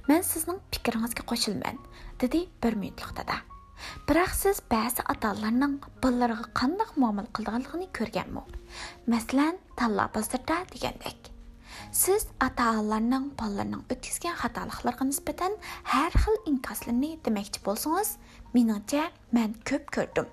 Мен 0.04 0.20
sizning 0.20 0.60
fikringizga 0.72 1.22
qo'shilaman 1.30 1.78
dedi 2.20 2.42
bir 2.62 2.74
minutlik 2.80 3.12
dada 3.16 3.36
biroq 4.08 4.32
siz 4.36 4.58
ba'zi 4.72 5.00
ota-onalarning 5.12 5.78
bolalariga 6.02 6.44
qanday 6.60 6.90
muomala 7.02 7.30
qilganligini 7.38 7.88
ko'rganmi 7.98 8.42
masalan 9.14 9.56
tanlab 9.80 10.12
bozorda 10.16 10.58
degandek 10.74 11.30
siz 12.02 12.28
ota-onalarning 12.46 13.26
bolalarining 13.40 13.82
o'tkazgan 13.96 14.36
xatoliklarga 14.42 15.08
nisbatan 15.10 15.58
har 15.94 16.12
xil 16.22 16.38
inkoslarni 16.52 17.12
demoqchi 17.26 17.64
bo'lsangiz 17.68 18.14
meningcha 18.56 19.08
man 19.36 19.56
ko'p 19.72 19.88
ko'rdim 19.98 20.28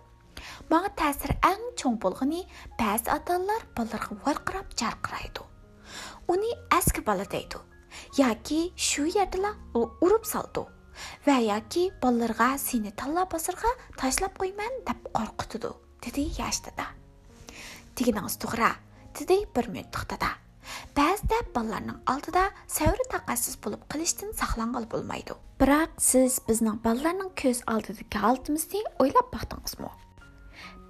Маңа 0.72 0.92
тәсір 1.00 1.38
әң 1.54 1.66
чоң 1.80 1.98
болғыны 2.04 2.44
бәзі 2.80 3.12
аталар 3.16 3.66
баларға 3.78 4.18
варқырап 4.28 4.78
жарқырайды. 4.82 5.44
Уны 6.32 6.56
әскі 6.78 7.04
бала 7.08 7.28
дейді. 7.36 7.62
яки 8.17 8.74
шу 8.75 9.05
ятыла 9.05 9.55
урып 9.74 10.25
салды. 10.25 10.65
Ва 11.25 11.38
яки 11.39 11.89
балларга 12.01 12.57
сені 12.57 12.91
талла 12.91 13.25
басырға 13.25 13.71
ташлап 13.98 14.38
қоймен 14.41 14.83
деп 14.88 15.10
қорқытыды, 15.15 15.74
деді 16.03 16.27
яштада. 16.38 16.91
Тигінің 17.95 18.29
тұғыра, 18.41 18.75
деді 19.17 19.45
бір 19.55 19.69
мен 19.71 19.89
тұқтада. 19.91 20.36
Бәзді 20.95 21.38
балларының 21.55 22.01
алдыда 22.12 22.50
сәуірі 22.69 23.07
тақасыз 23.12 23.57
болып 23.63 23.83
қылыштың 23.91 24.33
сақланғыл 24.38 24.88
болмайды. 24.91 25.36
Бірақ 25.60 25.98
сіз 26.03 26.39
біздің 26.48 26.81
балларының 26.86 27.31
көз 27.39 27.63
алдыдығы 27.71 28.24
алтымызды 28.31 28.83
ойлап 29.03 29.31
бақтыңыз 29.36 29.77
мұ? 29.81 29.91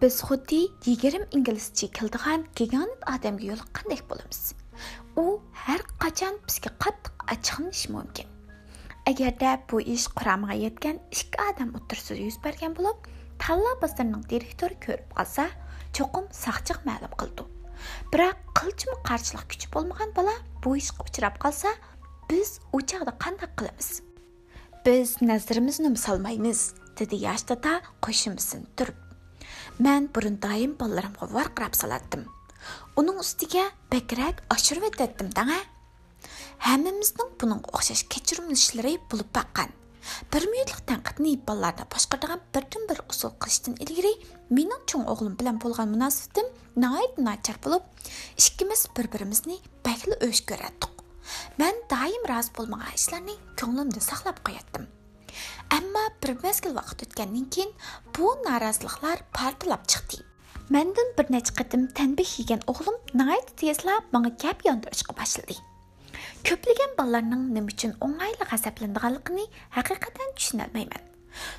Біз 0.01 0.17
құдды 0.25 0.63
егерім 0.89 1.27
ингілісті 1.37 1.91
келдіған 1.97 2.47
кеген 2.57 2.89
адамге 3.05 3.53
елік 3.53 3.69
қандай 3.77 4.01
боламыз? 4.09 4.55
U 5.23 5.39
har 5.63 5.81
qachon 6.03 6.37
bizga 6.47 6.71
qattiq 6.83 7.25
achchiqlanishi 7.33 7.91
mumkin. 7.95 8.27
Agarda 9.11 9.51
bu 9.69 9.81
ish 9.95 10.07
quramiga 10.17 10.55
yetgan 10.65 10.99
ikki 11.15 11.37
odam 11.49 11.73
o'tirsa 11.79 12.17
yuz 12.19 12.37
bergan 12.45 12.75
bo'lib 12.77 13.07
tanlov 13.43 13.79
bozorining 13.83 14.23
direktori 14.33 14.77
ko'rib 14.85 15.07
qolsa 15.17 15.47
cho'qim 15.97 16.27
saqchiq 16.43 16.79
ma'lum 16.89 17.13
qildi. 17.21 17.47
Biroq 18.13 18.37
qilchimi 18.59 18.97
qarshilik 19.09 19.47
kuchi 19.53 19.71
bo'lmagan 19.75 20.13
bola 20.17 20.35
bu 20.63 20.75
ishga 20.81 21.07
uchrab 21.09 21.39
qolsa 21.43 21.73
biz 22.29 22.59
u 22.75 22.81
chog'da 22.91 23.13
qanday 23.23 23.49
qilamiz? 23.59 23.89
Biz 24.85 25.09
nazarimizni 25.29 25.95
solmaymiz 26.05 26.59
dedi 26.99 27.23
yosh 27.25 27.43
tata 27.49 27.73
qo'shimsin 28.05 28.67
turib. 28.77 28.97
Man 29.85 30.09
burun 30.15 30.37
doim 30.45 30.77
bolalarimga 30.79 31.25
varqirab 31.37 31.73
solatdim 31.81 32.23
Оның 32.99 33.21
үстіге 33.23 33.67
бәкірәк 33.91 34.41
ашырып 34.55 34.89
өтеттім 34.91 35.29
даңа. 35.35 35.59
Әміміздің 36.71 37.37
бұның 37.41 37.63
оқшаш 37.73 38.05
кечірімлішлері 38.13 38.97
болып 39.11 39.31
баққан. 39.37 39.71
Bir 40.33 40.45
minutlik 40.49 40.81
tanqidni 40.89 41.33
bolalarda 41.47 41.85
boshqaradigan 41.93 42.41
birdan 42.55 42.87
bir 42.89 43.01
usul 43.13 43.33
qilishdan 43.43 43.75
ilgari 43.85 44.13
mening 44.57 44.81
cho'ng 44.89 45.05
o'g'lim 45.13 45.35
bilan 45.41 45.59
bo'lgan 45.63 45.91
munosabatim 45.93 46.47
nihoyat 46.83 47.19
nachar 47.27 47.59
bo'lib 47.65 48.09
ikkimiz 48.43 48.87
bir 48.97 49.11
birimizni 49.13 49.59
bakli 49.85 50.17
o'sh 50.29 50.41
ko'ratdik 50.53 51.05
man 51.61 51.85
doim 51.93 52.25
rozi 52.33 52.55
bo'lmagan 52.57 52.97
ishlarni 53.01 53.37
ko'nglimda 53.61 54.03
saqlab 54.09 54.41
qo'yatdim 54.49 54.89
Әмма 55.77 56.01
бір 56.23 56.35
мезгіл 56.41 56.75
вақыт 56.79 57.05
өткеннен 57.07 57.47
кейін 57.55 57.71
бұл 58.17 58.43
наразылықлар 58.49 59.23
партылап 59.37 59.87
Məndən 60.71 61.09
bir 61.17 61.27
neçə 61.33 61.51
qədim 61.57 61.81
tənbih 61.97 62.29
yegan 62.39 62.61
oğlum 62.71 62.95
nəhayət 63.19 63.49
tezla 63.59 63.97
mənə 64.13 64.29
gəp 64.39 64.61
yondirishə 64.63 65.11
başladı. 65.17 65.57
Köplügən 66.47 66.93
balalarının 66.95 67.49
nə 67.51 67.63
üçün 67.67 67.91
oңайлы 68.05 68.45
qəzəbləndiğini 68.47 69.43
həqiqətən 69.75 70.29
düşünə 70.37 70.69
bilməyəm. 70.71 71.09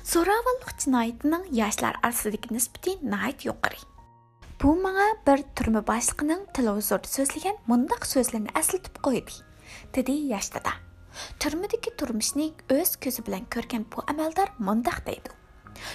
Zo'ravonlik 0.09 0.73
jinoyatining 0.81 1.45
yoshlar 1.59 1.99
orasidagi 2.01 2.55
nisbati 2.55 2.95
nəhayət 3.03 3.45
yuqori. 3.51 3.83
Bu 4.63 4.73
mənə 4.81 5.05
bir 5.27 5.43
turma 5.59 5.83
boshliqining 5.85 6.47
televizorda 6.57 7.11
so'zlagan 7.11 7.59
mundaq 7.69 8.07
so'zlarni 8.09 8.49
əslatib 8.57 8.97
qo'ydi, 9.05 9.35
dedi 9.93 10.15
yoshda 10.31 10.63
da. 10.65 10.73
Turmadagi 11.37 11.93
turmushni 12.01 12.49
o'z 12.73 12.95
ko'zi 12.97 13.21
bilan 13.29 13.45
ko'rgan 13.53 13.85
bu 13.93 14.07
amaldor 14.09 14.49
mundaq 14.57 15.05
deydi. 15.05 15.37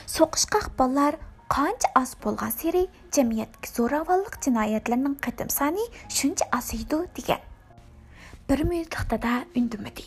So'qishqoq 0.06 0.70
ballar 0.78 1.18
qancha 1.54 1.88
аз 2.02 2.10
bo'lgan 2.24 2.52
seri 2.60 2.84
jamiyatga 3.16 3.68
zo'ravonlik 3.76 4.36
jinoyatlarining 4.44 5.16
qatim 5.26 5.50
soni 5.58 5.84
shuncha 6.18 6.44
oziydi 6.58 7.00
degan. 7.18 7.42
Bir 8.48 8.60
minutliqda 8.70 9.34
undimadi 9.58 10.06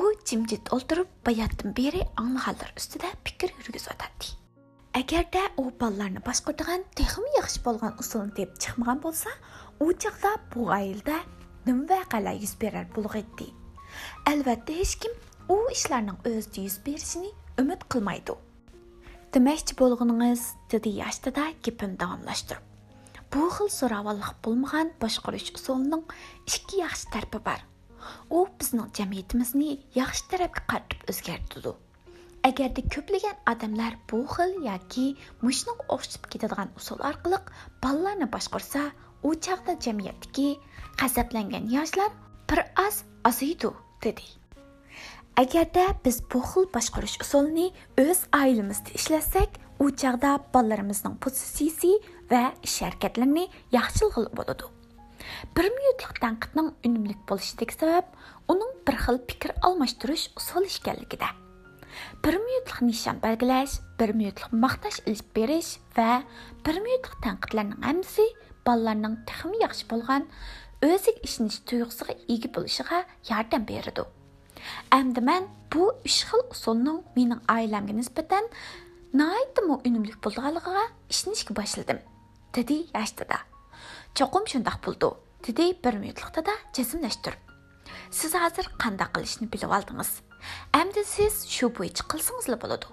u 0.00 0.02
jimjit 0.28 0.72
o'ltirib 0.76 1.10
bayatdan 1.26 1.76
beri 1.80 2.00
anglaganlar 2.22 2.72
ustida 2.78 3.08
fikr 3.26 3.50
yurgizayotdi 3.58 4.34
agarda 5.00 5.42
u 5.58 5.64
bolalarni 5.80 6.20
boshqaradigan 6.28 6.84
texmi 6.98 7.30
yaxshi 7.38 7.62
bo'lgan 7.66 7.96
usulni 8.02 8.36
deb 8.38 8.50
chiqmagan 8.62 9.00
bo'lsa 9.04 9.30
u 9.84 9.86
chog'da 10.02 10.30
bu 10.52 10.66
oilada 10.78 11.18
nima 11.66 11.84
voqealar 11.90 12.36
yuz 12.44 12.54
berar 12.62 12.86
bo'lg'aydi. 12.96 13.48
Әлбәттә, 14.30 14.76
һеч 14.80 14.92
ким 15.02 15.14
у 15.54 15.56
эшләрнең 15.74 16.18
өзді 16.30 16.66
йөз 16.66 16.76
беришini 16.86 17.30
үмид 17.62 17.86
qilmaydi. 17.92 18.36
Demoqchi 19.34 19.74
bo'lganingiz, 19.74 20.42
dedi 20.70 20.90
yoshtada 20.94 21.44
gapini 21.66 21.96
davomlashtirib. 21.98 22.66
Bu 23.34 23.46
xil 23.54 23.70
zo'ravonlik 23.76 24.36
bo'lmagan 24.46 24.92
boshqarish 25.02 25.48
usulining 25.58 26.04
ikki 26.50 26.78
yaxshi 26.78 27.08
tarafi 27.14 27.40
bor. 27.48 27.64
U 28.36 28.44
bizning 28.60 28.92
jamiyatimizni 28.98 29.72
yaxshi 29.96 30.28
tarafga 30.34 30.62
qaratib 30.70 31.10
o'zgartirdi. 31.14 31.72
Agarda 32.50 32.84
ko'plagan 32.94 33.40
odamlar 33.54 33.98
bu 34.12 34.20
xil 34.36 34.54
yoki 34.68 35.08
mushning 35.42 35.82
o'xshab 35.96 36.30
ketadigan 36.36 36.70
usul 36.82 37.02
orqali 37.10 37.42
bolalarni 37.82 38.30
boshqarsa, 38.36 38.84
u 39.26 39.34
chaqda 39.48 39.74
jamiyatdagi 39.88 40.48
g'azablangan 41.02 41.66
yoshlar 41.76 42.14
bir 42.52 42.62
oz 42.86 43.02
aziydi. 43.32 43.74
dedi 44.04 44.43
agarda 45.36 45.84
biz 46.04 46.22
bu 46.32 46.40
xil 46.50 46.66
boshqarish 46.74 47.16
usulini 47.24 47.66
o'z 48.02 48.20
oilamizda 48.40 48.90
ishlasak 48.98 49.50
u 49.82 49.90
chog'da 50.02 50.30
bolalarimizning 50.54 51.16
pozitsiyasi 51.24 51.90
va 52.30 52.42
ish 52.66 52.78
harakatlarini 52.84 53.44
yaxshilig'ili 53.76 54.30
bo'ladi. 54.38 54.70
Bir 55.56 55.66
minutlik 55.78 56.20
tanqidning 56.24 56.70
unumlik 56.86 57.20
bo'lishidagi 57.30 57.74
sabab 57.80 58.06
uning 58.52 58.72
bir 58.86 58.96
xil 59.04 59.18
fikr 59.30 59.50
almashtirish 59.66 60.26
usuli 60.38 60.70
ekanligida. 60.78 61.28
Bir 62.24 62.34
minutlik 62.46 62.82
nishon 62.88 63.22
belgilash 63.26 63.78
bir 64.00 64.14
minutlik 64.18 64.52
maqtash 64.64 64.98
ilib 65.06 65.28
berish 65.36 65.70
va 65.98 66.22
bir 66.66 66.76
minutlik 66.86 67.18
tanqidlarning 67.26 67.80
hammasi 67.88 68.26
bolalarning 68.66 69.16
texmi 69.28 69.64
yaxshi 69.66 69.88
bo'lgan 69.92 70.28
o'ziga 70.90 71.20
ishonish 71.28 71.64
tuyg'usiga 71.68 72.14
ega 72.34 72.48
bo'lishiga 72.56 72.98
yordam 73.30 73.66
beradi. 73.72 74.04
Әмді 74.94 75.22
мән 75.24 75.46
бұ 75.72 75.90
үш 76.06 76.22
қыл 76.30 76.44
ұсылының 76.54 77.00
менің 77.16 77.42
айләмге 77.50 77.96
нисбətən 77.98 78.50
мұ 79.68 79.78
үнімлік 79.86 80.20
болғалығыға 80.24 80.84
ішінішкі 81.12 81.54
башылдым, 81.54 82.00
яшта 82.94 83.26
да. 83.30 83.40
Чоқым 84.18 84.46
шындақ 84.50 84.80
болды, 84.86 85.10
деді 85.46 85.72
бір 85.84 86.00
минутлықта 86.02 86.42
да 86.46 86.54
жәзімләштір. 86.74 87.38
Сіз 88.10 88.34
азыр 88.38 88.68
қанда 88.78 89.08
қылышыны 89.14 89.48
біліп 89.50 89.74
алдыңыз. 89.78 90.10
Әмді 90.74 91.02
сіз 91.06 91.44
шу 91.50 91.70
бойы 91.74 91.90
чықылсыңызлы 91.94 92.58
болады. 92.62 92.90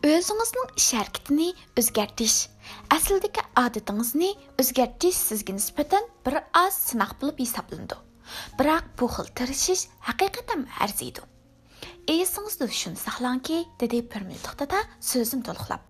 Өзіңіздің 0.00 0.76
іш 0.80 0.88
әркетіні 0.96 1.48
өзгертіш, 1.80 2.36
әсілдегі 2.96 3.44
адытыңызны 3.60 4.30
өзгертіш 4.60 5.18
сізге 5.28 5.58
бір 6.24 6.40
аз 6.56 6.78
сынақ 6.88 7.18
болып 7.20 7.40
есапланды. 7.44 8.00
Biroq 8.58 8.94
bu 8.98 9.12
xil 9.16 9.28
tirishish 9.38 9.84
haqiqatan 10.08 10.66
arziydi 10.86 11.30
esingizda 12.18 12.66
shuni 12.80 12.98
saqlangki 13.06 13.58
dedi 13.80 13.98
bir 14.12 14.22
to'xtata 14.44 14.80
so'zim 15.10 15.42
to'liqlab. 15.46 15.80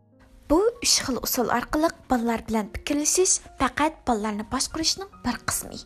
Bu 0.51 0.59
uch 0.85 0.97
xil 1.05 1.17
usul 1.27 1.49
orqali 1.59 1.91
bolalar 2.11 2.41
bilan 2.49 2.67
fikrlashish 2.75 3.35
faqat 3.61 3.95
bolalarni 4.09 4.45
boshqarishning 4.55 5.11
bir 5.25 5.37
qismi. 5.49 5.79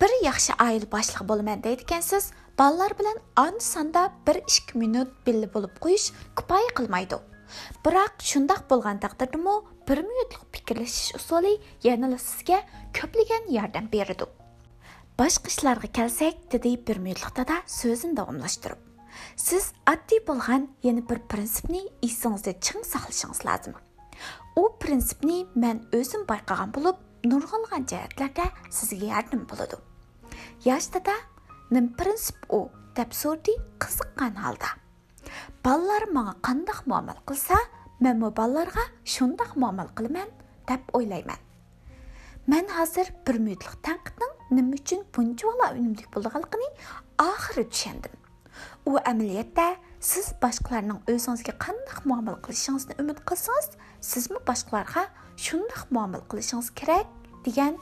Bir 0.00 0.10
yaxshi 0.28 0.52
oila 0.66 0.90
boshlig'i 0.94 1.28
bo'laman 1.30 1.64
deydigansiz 1.66 2.32
bolalar 2.58 2.92
bilan 2.98 3.18
on 3.44 3.58
sonda 3.72 4.02
bir 4.26 4.36
ikki 4.42 4.78
minut 4.82 5.10
birga 5.26 5.48
bo'lib 5.54 5.74
qo'yish 5.84 6.06
kifoya 6.38 6.70
qilmaydi. 6.78 7.18
Biroq 7.84 8.14
shundoq 8.30 8.62
bo'lgan 8.70 9.02
taqdirdami 9.04 9.56
bir 9.88 9.98
minutlik 10.08 10.48
fikrlashish 10.54 11.14
usuli 11.18 11.58
yanala 11.88 12.18
sizga 12.28 12.58
ko'plagan 12.98 13.52
yordam 13.58 13.92
beradi. 13.94 14.43
Башқы 15.14 15.46
ишларга 15.46 15.86
келсек 15.94 16.40
деді 16.50 16.72
бір 16.82 16.98
мүйліқті 16.98 17.44
да 17.46 17.60
сөзін 17.70 18.16
давамлаштырып 18.18 18.80
Сіз 19.38 19.68
аддий 19.86 20.18
болған 20.26 20.64
ені 20.82 21.04
бір 21.06 21.20
принсипни 21.30 21.84
эсиңизде 22.02 22.56
чың 22.58 22.82
сақылшыңыз 22.82 23.44
лазым 23.46 23.76
О 24.58 24.64
принципіне 24.82 25.44
мән 25.54 25.84
өзім 25.94 26.26
байқаған 26.26 26.74
болып, 26.74 26.98
нұрғылған 27.22 27.86
жаатlarda 27.92 28.48
сізге 28.74 29.12
әрдім 29.14 29.46
болуду. 29.46 29.78
яшта 30.64 30.98
да 30.98 31.14
ним 31.70 31.94
принцип 31.94 32.34
о, 32.48 32.70
деп 32.96 33.14
сөрді 33.14 33.54
кызыккан 33.78 34.34
алда 34.34 34.74
балалар 35.62 36.10
маңа 36.10 36.34
қандық 36.42 36.88
муамал 36.90 37.22
қылса, 37.22 37.54
мән 38.02 38.18
мұ 38.18 38.34
балаларга 38.34 38.82
шондық 39.06 39.54
муамал 39.54 39.94
қылымен 39.94 40.26
деп 40.66 40.90
ойлаймен. 40.92 41.38
мен 42.46 42.66
қазір 42.66 43.14
nima 44.50 44.76
uchun 44.78 45.00
bunchavala 45.14 45.72
unumli 45.78 46.04
bo'lganligini 46.14 46.68
oxiri 47.30 47.64
tushundim 47.72 48.14
u 48.86 48.98
amaliyotda 49.10 49.66
siz 50.10 50.26
boshqalarning 50.42 51.00
o'zingizga 51.12 51.54
qanday 51.64 51.98
muomala 52.10 52.38
qilishingizni 52.46 52.94
umid 53.02 53.18
qilsangiz 53.28 53.68
sizmi 54.12 54.40
boshqalarga 54.50 55.02
shundoq 55.46 55.82
muomala 55.96 56.24
qilishingiz 56.30 56.68
kerak 56.80 57.06
degan 57.46 57.74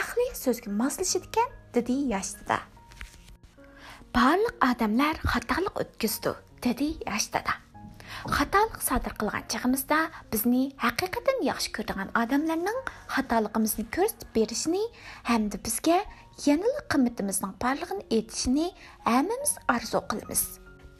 aqliy 0.00 0.30
so'zga 0.44 0.70
moslashadigan 0.82 1.50
dedi 1.74 1.96
yoshdada. 2.14 2.58
Barliq 4.16 4.56
odamlar 4.70 5.14
xatolik 5.32 5.74
o'tkazdi 5.82 6.32
dedi 6.64 6.88
yosh 7.08 7.28
dada 8.12 8.36
xatolik 8.36 8.82
sodir 8.82 9.12
qilgan 9.20 9.44
chog'imizda 9.52 9.98
bizni 10.32 10.62
haqiqatan 10.84 11.38
yaxshi 11.50 11.70
ko'rgan 11.76 12.08
odamlarning 12.22 12.80
xatoligimizni 13.14 13.84
ko'rsatib 13.96 14.28
berishini 14.36 14.82
hamda 15.30 15.56
bizga 15.66 15.98
yanada 16.46 16.82
qimmatimizning 16.92 17.54
borlig'ini 17.64 18.04
aytishini 18.16 18.66
hammamiz 19.04 19.52
orzu 19.74 20.00
qilamiz. 20.10 20.42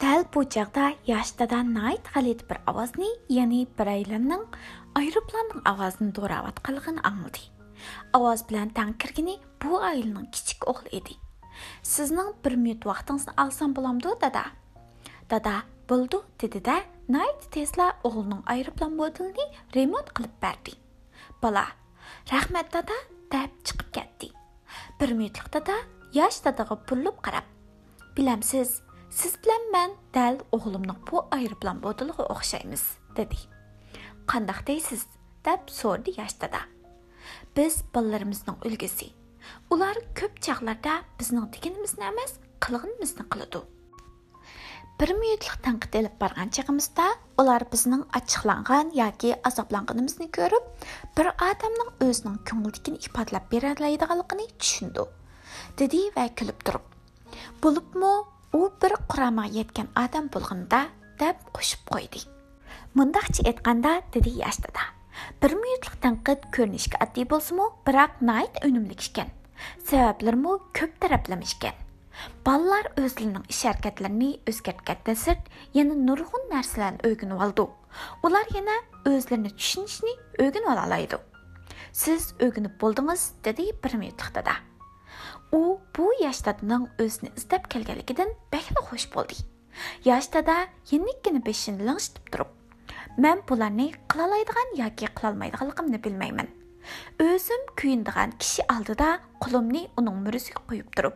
Dal 0.01 0.25
bu 0.33 0.41
chog'da 0.55 0.85
yosh 1.11 1.31
dada 1.39 1.59
nayt 1.63 2.05
g'alit 2.13 2.41
bir 2.49 2.57
ovozni 2.71 3.09
ya'ni 3.29 3.67
bir 3.77 3.87
aylanning 3.95 4.45
aeroplanning 4.99 5.61
ovozini 5.71 6.11
do'rayotganligini 6.17 7.01
angladi. 7.09 7.43
Ovoz 8.17 8.41
bilan 8.49 8.69
tang 8.69 8.93
kirgini 9.01 9.35
bu 9.61 9.81
ayilning 9.89 10.27
kichik 10.35 10.67
o'g'li 10.71 10.89
edi. 10.99 11.13
Sizning 11.83 12.29
bir 12.45 12.55
minut 12.55 12.85
vaqtingizni 12.85 13.33
olsam 13.43 13.75
bo'lamdi 13.77 14.09
dada? 14.21 14.43
Dada 15.29 15.55
bo'ldi 15.89 16.19
dedida 16.41 16.75
nayt 17.15 17.47
tezla 17.55 17.87
o'g'lining 18.07 18.43
aeroplan 18.53 18.93
modelini 18.99 19.45
remont 19.75 20.09
qilib 20.15 20.35
berdi. 20.43 20.73
Bola 21.41 21.65
rahmat 22.31 22.73
dada 22.73 22.97
deb 23.33 23.51
chiqib 23.65 23.89
ketdi. 23.97 24.29
Bir 24.99 25.11
minutlik 25.17 25.49
dada 25.53 25.75
yosh 26.19 26.39
dadaga 26.45 26.77
burilib 26.89 27.17
qarab 27.25 27.47
bilamsiz 28.17 28.81
siz 29.09 29.33
bilan 29.43 29.63
man 29.75 29.91
dal 30.13 30.39
o'g'limning 30.55 31.01
bu 31.11 31.25
aeroplan 31.37 31.81
modeliga 31.85 32.23
o'xshaymiz 32.35 32.83
dedi. 33.17 33.37
Qandoq 34.31 34.63
deysiz? 34.67 35.03
deb 35.45 35.67
so'radi 35.67 36.13
yosh 36.19 36.35
dada. 36.41 36.61
Biz 37.57 37.83
bolalarimizning 37.95 38.57
ulgisi 38.67 39.09
ular 39.71 39.97
ko'p 40.19 40.39
chog'larda 40.45 40.93
bizning 41.19 41.47
deganimizni 41.55 42.05
emas 42.11 42.37
qilg'inimizni 42.63 43.25
qiladi. 43.33 43.59
Bir 44.99 45.13
minutlik 45.19 45.57
tanqid 45.65 45.95
ilib 45.99 46.15
borgan 46.21 46.51
chog'imizda 46.55 47.05
ular 47.41 47.65
bizning 47.73 48.03
achchiqlangan 48.19 48.91
yoki 49.01 49.31
azoblanganimizni 49.49 50.27
ko'rib 50.37 50.65
bir 51.17 51.29
odamning 51.49 51.89
o'zining 52.07 52.37
ko'ngildagini 52.49 53.01
ifodalab 53.07 53.47
beralaydiganligini 53.53 54.47
tushundi 54.59 55.05
dedi 55.81 56.01
va 56.17 56.25
kulib 56.41 56.59
turib 56.67 56.85
bo'libmi 57.65 58.13
u 58.59 58.61
bir 58.83 58.93
quramaga 59.11 59.59
yetgan 59.59 59.89
odam 60.03 60.29
bo'lganda 60.35 60.81
deb 61.21 61.37
qo'shib 61.57 61.81
qo'ydi. 61.91 62.21
Mundaqcha 62.97 63.47
aytganda 63.49 63.93
dedi 64.13 64.35
yosh 64.43 64.59
dada 64.65 64.83
bir 65.41 65.55
minutlik 65.61 65.95
tanqid 66.03 66.45
ko'rinishga 66.55 66.99
oddiy 67.05 67.25
bo'lsimi 67.33 67.65
biroq 67.87 68.21
nayt 68.29 68.59
unumli 68.67 68.97
ekan 69.07 69.29
sabablarmi 69.89 70.53
ko'p 70.79 70.93
taraflama 71.01 71.49
ekan 71.55 71.82
Ballar 72.45 72.89
özlərinin 72.99 73.45
iş 73.49 73.63
hərəkətlərini 73.67 74.29
özgərtgəndən 74.49 75.17
sırt, 75.19 75.47
yana 75.73 75.95
nurg'un 75.97 76.49
narsalarni 76.51 77.03
o'rganib 77.09 77.41
oldi. 77.45 77.65
Ular 78.23 78.49
yana 78.55 78.75
o'zlarini 79.09 79.53
tushunishni 79.55 80.13
o'rganib 80.39 80.69
olaydi. 80.73 81.19
Siz 81.91 82.33
o'rganib 82.41 82.77
bo'ldingiz, 82.81 83.31
dedi 83.45 83.69
bir 83.83 83.97
minutliqda. 84.01 84.55
U 85.53 85.79
bu 85.95 86.09
yosh 86.21 86.41
dadaning 86.45 86.87
o'zini 87.01 87.29
izlab 87.37 87.67
kelganligidan 87.69 88.31
bakla 88.53 88.81
xush 88.89 89.07
bo'ldi. 89.13 89.37
Yosh 90.05 90.29
dada 90.33 90.55
yennikkina 90.91 91.41
beshini 91.45 91.85
langshitib 91.85 92.31
turib, 92.33 92.49
"Men 93.17 93.41
bularni 93.49 93.87
qila 94.09 94.27
oladigan 94.27 94.69
yoki 94.83 95.07
qila 95.15 95.31
olmaydiganligimni 95.31 96.03
bilmayman." 96.03 96.47
O'zim 97.25 97.61
kuyindigan 97.81 98.31
kishi 98.41 98.63
oldida 98.75 99.09
qo'limni 99.43 99.83
uning 99.97 100.17
murisiga 100.25 100.61
qo'yib 100.69 100.89
turib, 100.97 101.15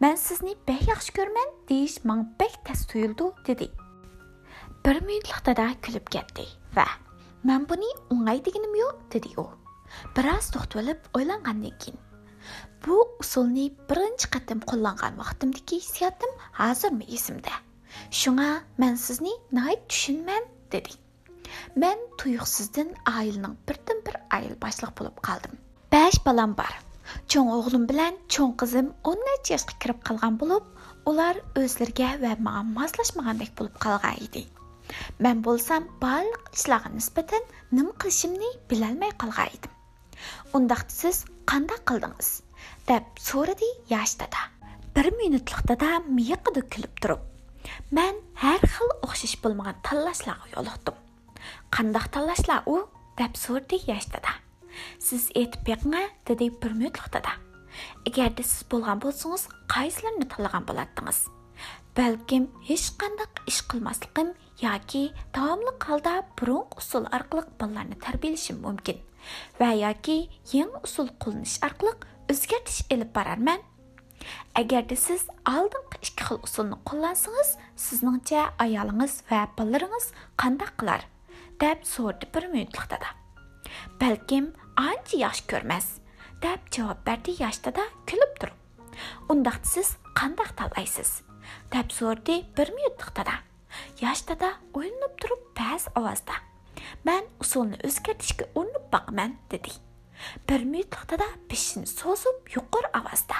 Мен 0.00 0.16
сізні 0.16 0.54
бәк 0.68 0.86
яқшы 0.90 1.16
көрмен, 1.18 1.50
дейіш 1.68 1.98
маң 2.08 2.24
бәк 2.40 2.60
тәс 2.68 2.86
tuyuldu, 2.90 3.32
dedi. 3.46 3.70
Bir 4.84 5.02
minutlik 5.06 5.42
dada 5.46 5.72
kulib 5.84 6.08
ketdi 6.10 6.46
va 6.76 6.86
"Men 7.44 7.68
buni 7.68 7.90
o'ngay 8.10 8.44
deganim 8.46 8.74
yo'q", 8.84 9.04
dedi 9.14 9.34
u. 9.38 9.46
Biroz 10.16 10.50
to'xtalib 10.54 11.12
o'ylangandan 11.18 11.78
keyin 11.78 12.00
bu 12.86 12.96
usulni 13.22 13.66
birinchi 13.90 14.28
qatim 14.34 14.60
qo'llangan 14.70 15.18
vaqtimdagi 15.22 15.78
hissiyotim 15.82 16.32
hozirmi 16.58 17.06
esimda. 17.16 17.54
Shunga 18.20 18.48
men 18.78 18.94
sizni 19.04 19.34
nihoyat 19.52 19.82
tushunman, 19.92 20.44
dedi. 20.72 20.94
Мен 21.76 21.98
tuyuqsizdan 22.18 22.94
oilaning 23.18 23.56
birdan-bir 23.68 24.16
ayil 24.38 24.54
boshliq 24.64 24.94
bo'lib 24.98 25.20
qoldim. 25.28 25.54
5 25.92 26.24
балам 26.26 26.56
bor. 26.60 26.72
Cho'ng 27.30 27.50
o'g'lim 27.56 27.84
bilan 27.90 28.18
cho'ng 28.34 28.54
qizim 28.62 28.88
o'n 29.10 29.18
necha 29.28 29.54
yoshga 29.54 29.74
kirib 29.82 30.00
qolgan 30.08 30.38
bo'lib 30.42 30.64
ular 31.10 31.40
o'zlariga 31.62 32.10
va 32.24 32.32
manga 32.46 32.62
moslashmagandek 32.78 33.50
bo'lib 33.58 33.76
qolgan 33.84 34.16
edi. 34.26 34.44
Man 35.24 35.42
bo'lsam 35.46 35.88
barliq 36.04 36.44
ishlarga 36.58 36.90
nisbatan 36.98 37.42
nima 37.76 37.92
qilishimni 38.04 38.50
bilolmay 38.70 39.12
qolgan 39.22 39.52
edim. 39.56 39.72
Undaqda 40.56 40.98
siz 41.00 41.24
qanday 41.50 41.80
qildingiz? 41.90 42.30
deb 42.88 43.04
so'radi 43.28 43.68
yosh 43.94 44.14
dada. 44.22 44.42
Bir 44.96 45.06
minutlik 45.18 45.62
dada 45.70 45.90
miyiqida 46.16 46.62
kulib 46.72 46.94
turib 47.02 47.22
man 47.96 48.14
har 48.42 48.60
xil 48.74 48.90
o'xshash 49.06 49.36
bo'lmagan 49.44 49.76
tanlashlarga 49.88 50.46
yo'liqdim. 50.54 50.96
Qandoq 51.76 52.06
tanlashlar 52.14 52.60
u? 52.74 52.76
deb 53.20 53.32
so'rdi 53.44 53.78
yosh 53.90 54.08
dada. 54.14 54.32
сіз 55.02 55.28
етпеқіңа 55.38 56.02
дедей 56.28 56.50
бүрме 56.62 56.90
тұқтыда. 56.94 57.34
Егер 58.06 58.32
сіз 58.38 58.64
болған 58.70 59.00
болсыңыз, 59.02 59.46
қайсыларны 59.72 60.28
талаған 60.32 60.66
болаттыңыз? 60.68 61.24
Бәлкім, 61.96 62.46
ешқандық 62.72 63.42
іш 63.50 63.62
қылмаслығым, 63.72 64.32
яки 64.62 65.02
тауамлы 65.36 65.74
қалда 65.82 66.22
бұрын 66.40 66.72
ұсыл 66.80 67.08
арқылық 67.12 67.52
балаларны 67.60 67.98
тәрбиелешім 68.00 68.62
мүмкін. 68.64 69.02
Вә 69.60 69.70
яки 69.76 70.16
ең 70.56 70.72
ұсыл 70.82 71.12
қолыныш 71.22 71.58
арқылық 71.68 72.06
өзгертіш 72.32 72.86
еліп 72.92 73.12
барар 73.16 73.44
мән. 73.44 73.62
Әгерді 74.56 74.96
сіз 74.96 75.26
алдыңғы 75.48 76.00
ішкі 76.04 76.28
қыл 76.28 76.42
ұсылыны 76.46 76.80
куллансагыз, 76.88 77.56
сезнеңчә 77.76 78.48
аялыңыз 78.62 79.22
ва 79.30 79.46
балаларыңыз 79.58 80.12
кандай 80.40 80.70
кылар? 80.78 81.04
дип 81.62 81.84
сорды 81.86 82.26
бір 82.34 82.48
минутлыкта 82.50 83.12
Бәлкім, 84.00 84.48
ancha 84.76 85.16
yaxshi 85.24 85.46
ko'rmas 85.50 85.86
deb 86.42 86.60
javob 86.74 87.00
berdi 87.06 87.34
yoshdada 87.42 87.84
kulib 88.08 88.32
turib. 88.40 88.58
Undaqda 89.32 89.68
siz 89.74 89.96
qandaq 90.18 90.56
tanlaysiz 90.58 91.22
deb 91.72 91.90
so'rdi 91.98 92.36
bir 92.56 92.72
minutlik 92.76 93.12
dada 93.16 93.36
yosh 94.02 94.22
dada 94.28 94.50
o'ylanib 94.78 95.14
turib 95.20 95.42
past 95.58 95.88
ovozda 95.98 96.36
man 97.06 97.24
usulni 97.44 97.78
o'zgartirishga 97.88 98.48
urinib 98.54 98.86
boqaman 98.94 99.36
dedi. 99.50 99.72
Bir 100.48 100.64
minutlik 100.64 101.04
dada 101.12 101.28
beshini 101.50 101.86
so'zib 101.86 102.52
yuqori 102.56 102.90
ovozda 103.00 103.38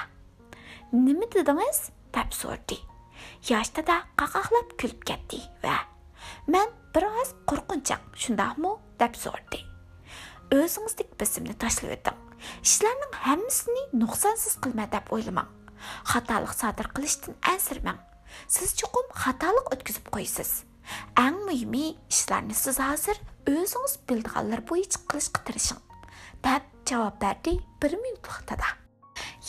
nima 0.93 1.27
dedingiz? 1.35 1.89
deb 2.13 2.29
so'rdi. 2.41 2.77
Yosh 3.49 3.75
dada 3.75 4.03
kulib 4.79 5.01
ketdi 5.09 5.41
va 5.63 5.77
man 6.47 6.69
biroz 6.95 7.35
qo'rqinchoq 7.49 8.01
shundoqmi? 8.21 8.73
deb 8.99 9.15
so'rdi. 9.25 9.72
O'zingizdek 10.57 11.09
bisimni 11.21 11.55
tashlab 11.63 11.95
o'ting 11.97 12.19
ishlarning 12.69 13.13
hammasini 13.27 13.83
nuqsonsiz 14.01 14.59
qilma 14.63 14.85
deb 14.95 15.11
o'ylamang 15.15 15.49
xatolik 16.11 16.53
sodir 16.61 16.87
qilishdan 16.95 17.39
ansirmang 17.53 17.99
siz 18.55 18.75
chuqum 18.79 19.07
xatolik 19.23 19.73
o'tkazib 19.75 20.07
qo'ysiz 20.15 20.51
ang 21.25 21.37
muhimi 21.47 21.85
ishlarni 22.13 22.55
siz 22.63 22.79
hozir 22.87 23.17
o'zingiz 23.51 23.95
bildiganlar 24.09 24.61
bo'yicha 24.69 24.99
qilishga 25.09 25.43
tirishing, 25.47 25.81
deb 26.45 26.63
javob 26.89 27.19
berdi 27.23 27.53
bir 27.81 27.93
minutlik 28.03 28.47
dada. 28.49 28.69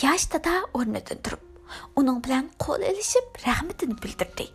Yosh 0.03 0.27
dada 0.33 0.55
o'rnidan 0.79 1.23
turib, 1.25 1.43
uning 2.01 2.19
bilan 2.27 2.51
qo'l 2.65 2.83
ilishib 2.91 3.41
rahmatini 3.47 3.97
bildirdi. 4.03 4.47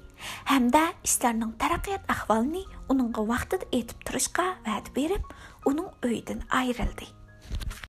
hamda 0.52 0.82
ishlarning 1.08 1.54
taraqqiyot 1.62 2.04
ahvolini 2.14 2.64
uningga 2.92 3.22
vaqtida 3.32 3.66
aytib 3.78 4.00
turishga 4.08 4.46
va'da 4.66 4.92
berib 4.98 5.24
onun 5.66 5.88
öydən 6.04 6.42
ayrıldı. 6.50 7.06